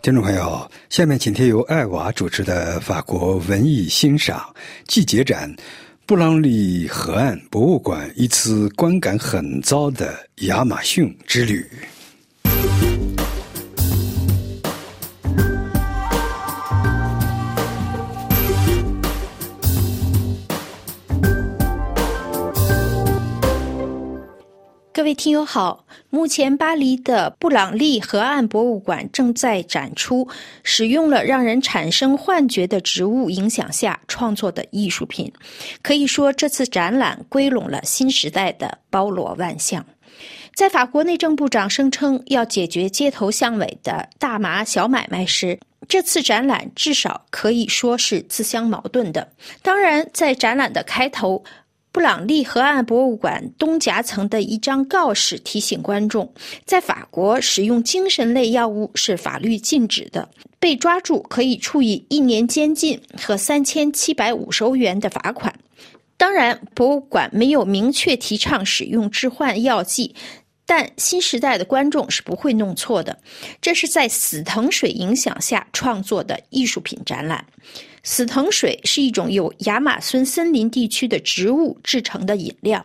[0.00, 4.42] 听众朋友，下面请听由艾娃主持的法国文艺欣赏
[4.86, 5.54] 季节展——
[6.06, 11.62] 布朗利河岸博物馆一次观感很糟的亚马逊之旅。
[24.98, 30.26] 各位听友好，目前巴黎的布朗利河岸博物馆正在展出
[30.62, 35.30] 使用了让人产生幻觉的植物影响下创作的艺术品。
[35.82, 39.84] 可以说，这次展览归拢了新时代的包罗万象。
[40.54, 49.30] 在法国内政部长声称要解决街头巷尾的大麻小买卖时，这次展览至少可以说是自相矛盾的。
[49.62, 51.44] 当然，在展览的开头。
[51.90, 56.32] 布朗利河岸博物馆东夹层的一张告示提醒观众，
[56.64, 60.28] 在法国使用精神类药物是法律禁止的，
[60.60, 65.54] 被抓住可以处以一年监禁和三千七百五十欧元的罚款。
[66.16, 70.14] 当然，博物馆没有明确提倡使用致幻药剂，
[70.66, 73.18] 但新时代的观众是不会弄错的。
[73.60, 77.46] 这是在死藤水影响下创作的艺术品展览。
[78.02, 82.84] 死藤水是一种由亚马孙森林地区的植物制成的饮料，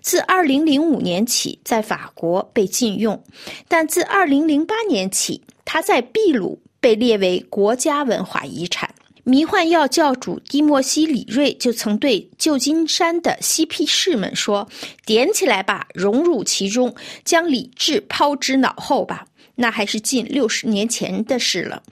[0.00, 3.22] 自2005年起在法国被禁用，
[3.68, 8.94] 但自2008年起，它在秘鲁被列为国家文化遗产。
[9.24, 14.68] 迷幻药教主蒂莫西·里瑞就曾对旧金山的嬉皮士们说
[15.06, 16.92] ：“点起来吧，融入其中，
[17.24, 21.82] 将理智抛之脑后吧。”那还是近六十年前的事了。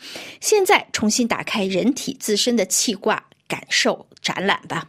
[0.40, 4.88] 现在重新打开人体自身的气挂，感受展览吧。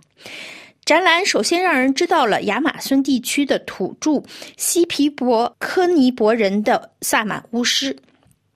[0.84, 4.24] 展览首先让人知道了亚马孙地区的土著
[4.58, 7.96] 西皮博科尼伯人的萨满巫师。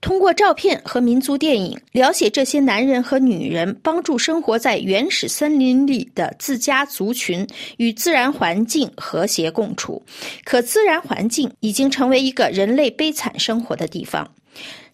[0.06, 7.44] 通过照片和民族电影，了解这些男人和女人帮助生活在原始森林里的自家族群
[7.78, 10.00] 与自然环境和谐共处。
[10.44, 14.32] 可自然环境已经成为一个人类悲惨生活的地方。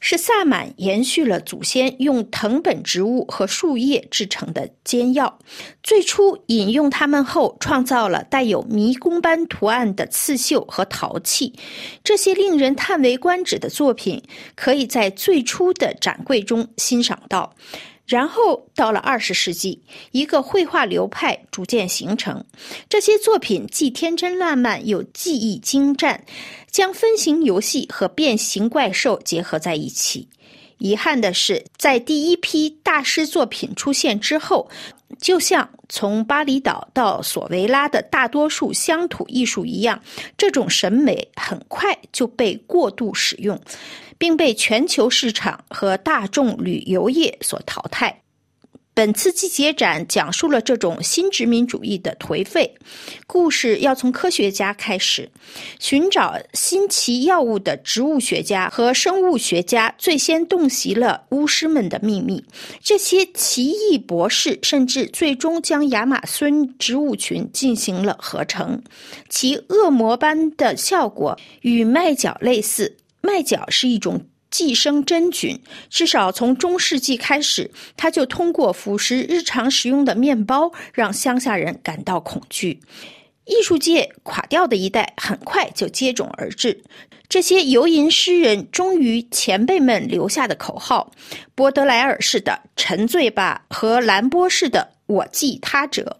[0.00, 5.38] 是萨满延续了祖先用藤本植物和树叶制成的煎药，
[5.82, 11.54] 最初引用它们后，创造了带有迷宫般图案的刺绣和陶器。
[12.02, 14.20] 这些令人叹为观止的作品，
[14.56, 17.54] 可以在最初的展柜中欣赏到。
[18.06, 19.80] 然后到了二十世纪，
[20.10, 22.44] 一个绘画流派逐渐形成。
[22.88, 26.24] 这些作品既天真烂漫，又技艺精湛，
[26.70, 30.28] 将分形游戏和变形怪兽结合在一起。
[30.78, 34.68] 遗憾的是，在第一批大师作品出现之后，
[35.20, 40.02] 就像从巴厘岛到索维拉的大多数乡土艺术一样，
[40.36, 43.60] 这种审美很快就被过度使用。
[44.18, 48.21] 并被全球市场和大众旅游业所淘汰。
[48.94, 52.74] 本次季节展讲述了这种新殖民主义的颓废。
[53.26, 55.30] 故事要从科学家开始，
[55.78, 62.44] 寻找新奇药物的植物学家和生物学家最先洞悉了巫师们的秘密。
[62.82, 68.82] 这些奇异博士甚至最终将亚马孙植物群进行了合成，
[69.30, 72.98] 其恶魔般的效果与麦角类似。
[73.22, 74.20] 麦角是一种
[74.52, 75.58] 寄生真菌，
[75.90, 82.80] 至少从中世纪开始，它就通过腐蚀日常食用的面包，让乡下人感到恐惧。
[83.46, 86.84] 艺术界垮掉的一代很快就接踵而至，
[87.28, 91.10] 这些游吟诗人忠于前辈们留下的口号：
[91.56, 96.18] 波德莱尔式的“沉醉吧”和兰波式的“我记他者”。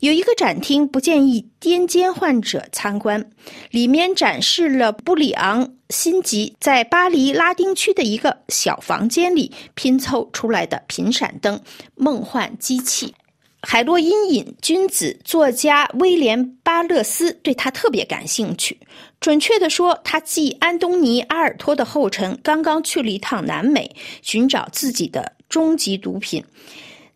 [0.00, 3.30] 有一个展厅不建议癫痫患者参观，
[3.70, 11.60] 里面展示了布里昂辛吉在巴黎拉丁区的一个小房间里拼凑出来的频闪灯
[11.96, 13.14] 梦幻机器。
[13.62, 18.78] 海洛因瘾君子作家威廉·巴勒斯对他特别感兴趣。
[19.18, 26.44] 准确地说，他继安东尼·阿尔托的后尘，刚刚去了一趟南美，寻找自己的终极毒品。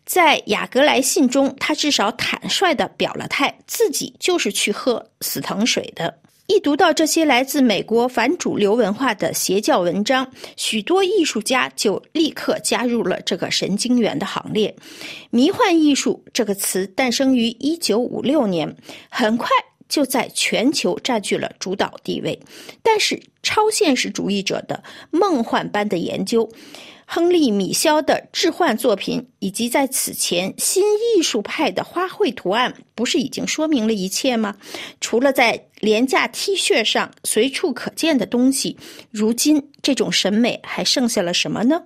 [0.05, 6.13] 在雅各来信中，他至少坦率地表了态，自己就是去喝死藤水的。
[6.47, 14.75] 一读到这些来自美国反主流文化的邪教文章，许多艺术家就立刻加入了这个神经元的行列。
[15.29, 18.75] 迷幻艺术这个词诞生于一九五六年，
[19.09, 19.47] 很快
[19.87, 22.37] 就在全球占据了主导地位。
[22.83, 26.47] 但是，超现实主义者的梦幻般的研究。
[27.05, 34.55] 亨利·米肖的置换作品，以及在此前新艺术派的花卉图案，不是已经说明了一切吗？
[35.01, 38.77] 除了在廉价 T 恤上随处可见的东西，
[39.11, 41.83] 如今这种审美还剩下了什么呢？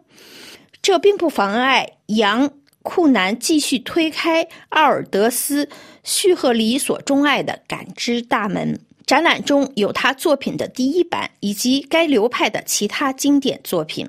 [0.82, 2.50] 这并不妨碍杨
[2.84, 5.66] 库南继续推开奥尔德斯·
[6.04, 8.80] 叙赫里所钟爱的感知大门。
[9.06, 14.08] 展览中有他作品的第一版，以及该流派的其他经典作品。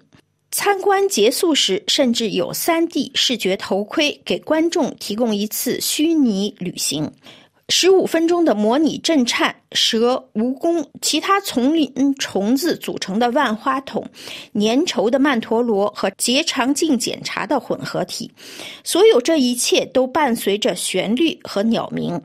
[0.51, 7.11] 参观结束时，甚至有 3D 视觉头盔给观众提供一次虚拟旅行。
[7.71, 14.03] 十五分钟的模拟震颤、蛇、蜈蚣、其他丛林虫子组成的万花筒、
[14.55, 18.31] 粘稠的曼陀罗和结肠镜检查的混合体，
[18.83, 22.19] 所有这一切都伴随着旋律和鸟鸣。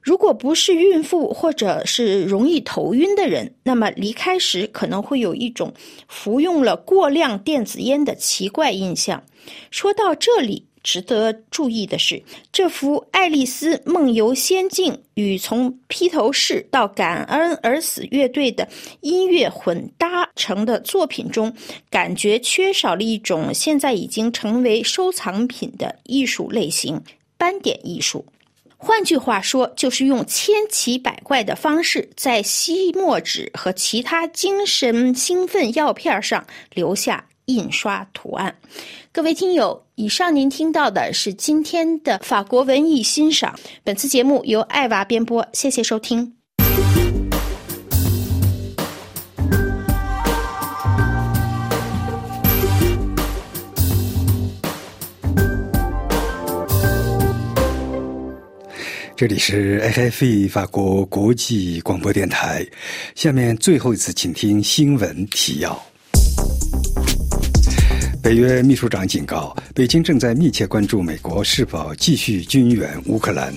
[0.00, 5.72] 如果不是孕妇或者是容易头晕的人，那么离开时可能会有一种
[6.06, 9.22] 服用了过量电子烟的奇怪印象。
[9.70, 12.22] 说到这里，值得注意的是，
[12.52, 18.66] 这幅《爱丽丝梦游仙境》与从披头士到感恩而死乐队的
[19.00, 21.52] 音乐混搭成的作品中，
[21.90, 27.02] 感觉缺少了一种现在已经成为收藏品的艺术类型——
[27.36, 28.24] 斑点艺术。
[28.80, 38.56] 换句话说，就是用千奇百怪的方式，在吸墨纸和其他精神兴奋药片上留下印刷图案。
[39.10, 43.58] 各位听友，以上您听到的是今天的法国文艺欣赏。
[43.82, 46.37] 本次节目由艾娃编播，谢谢收听。
[59.18, 62.64] 这里是 AFE 法国国际广播电台。
[63.16, 65.76] 下面最后一次，请听新闻提要。
[68.22, 73.52] 北约秘书长警告，北京正在密切关注美国是否继续军援乌克兰。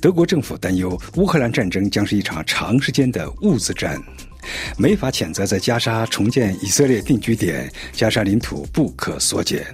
[0.00, 4.02] 德国政府担忧，乌克兰战争将是一场长时间的物资战。
[4.76, 9.64] 没法谴责在加沙重建以色列定居点，加沙领土不可缩减。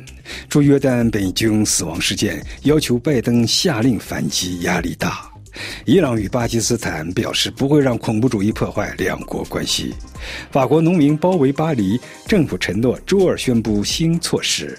[0.49, 5.29] 驻约旦北京死亡事件要求拜登下令反击，压力大。
[5.85, 9.93] 伊朗与巴基斯坦表示不会让恐怖主义破坏两国关系。
[10.53, 14.79] 法国农民包围巴黎，政府承诺周二宣布新措施。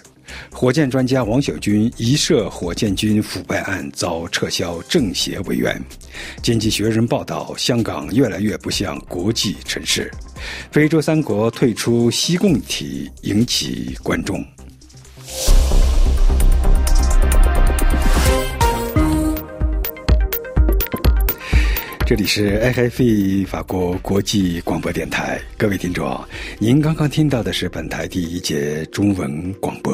[0.52, 5.82] 火箭专家王小军一涉火箭军腐败案遭撤销政协委员。
[6.42, 10.12] 经济学人报道，香港越来越不像国际城市。
[10.72, 14.36] 非洲三国退出西共体引起关注。
[22.12, 26.22] 这里是 AFP 法国国际广播电台，各位听众，
[26.60, 29.94] 您刚刚听到的是本台第一节中文广播。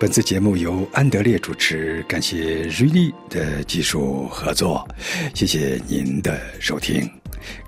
[0.00, 4.88] 本次节目由安德烈主持，感谢瑞丽的技术合作，
[5.34, 7.06] 谢谢您的收听，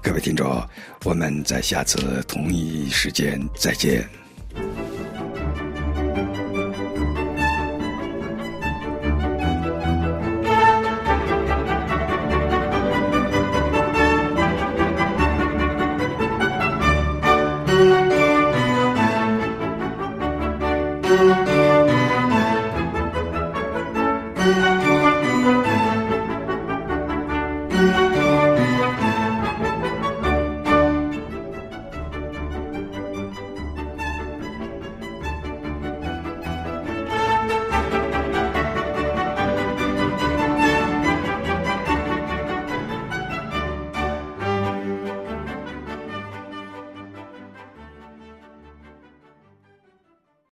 [0.02, 0.66] 各位听众，
[1.04, 4.02] 我们在下次同一时间再见。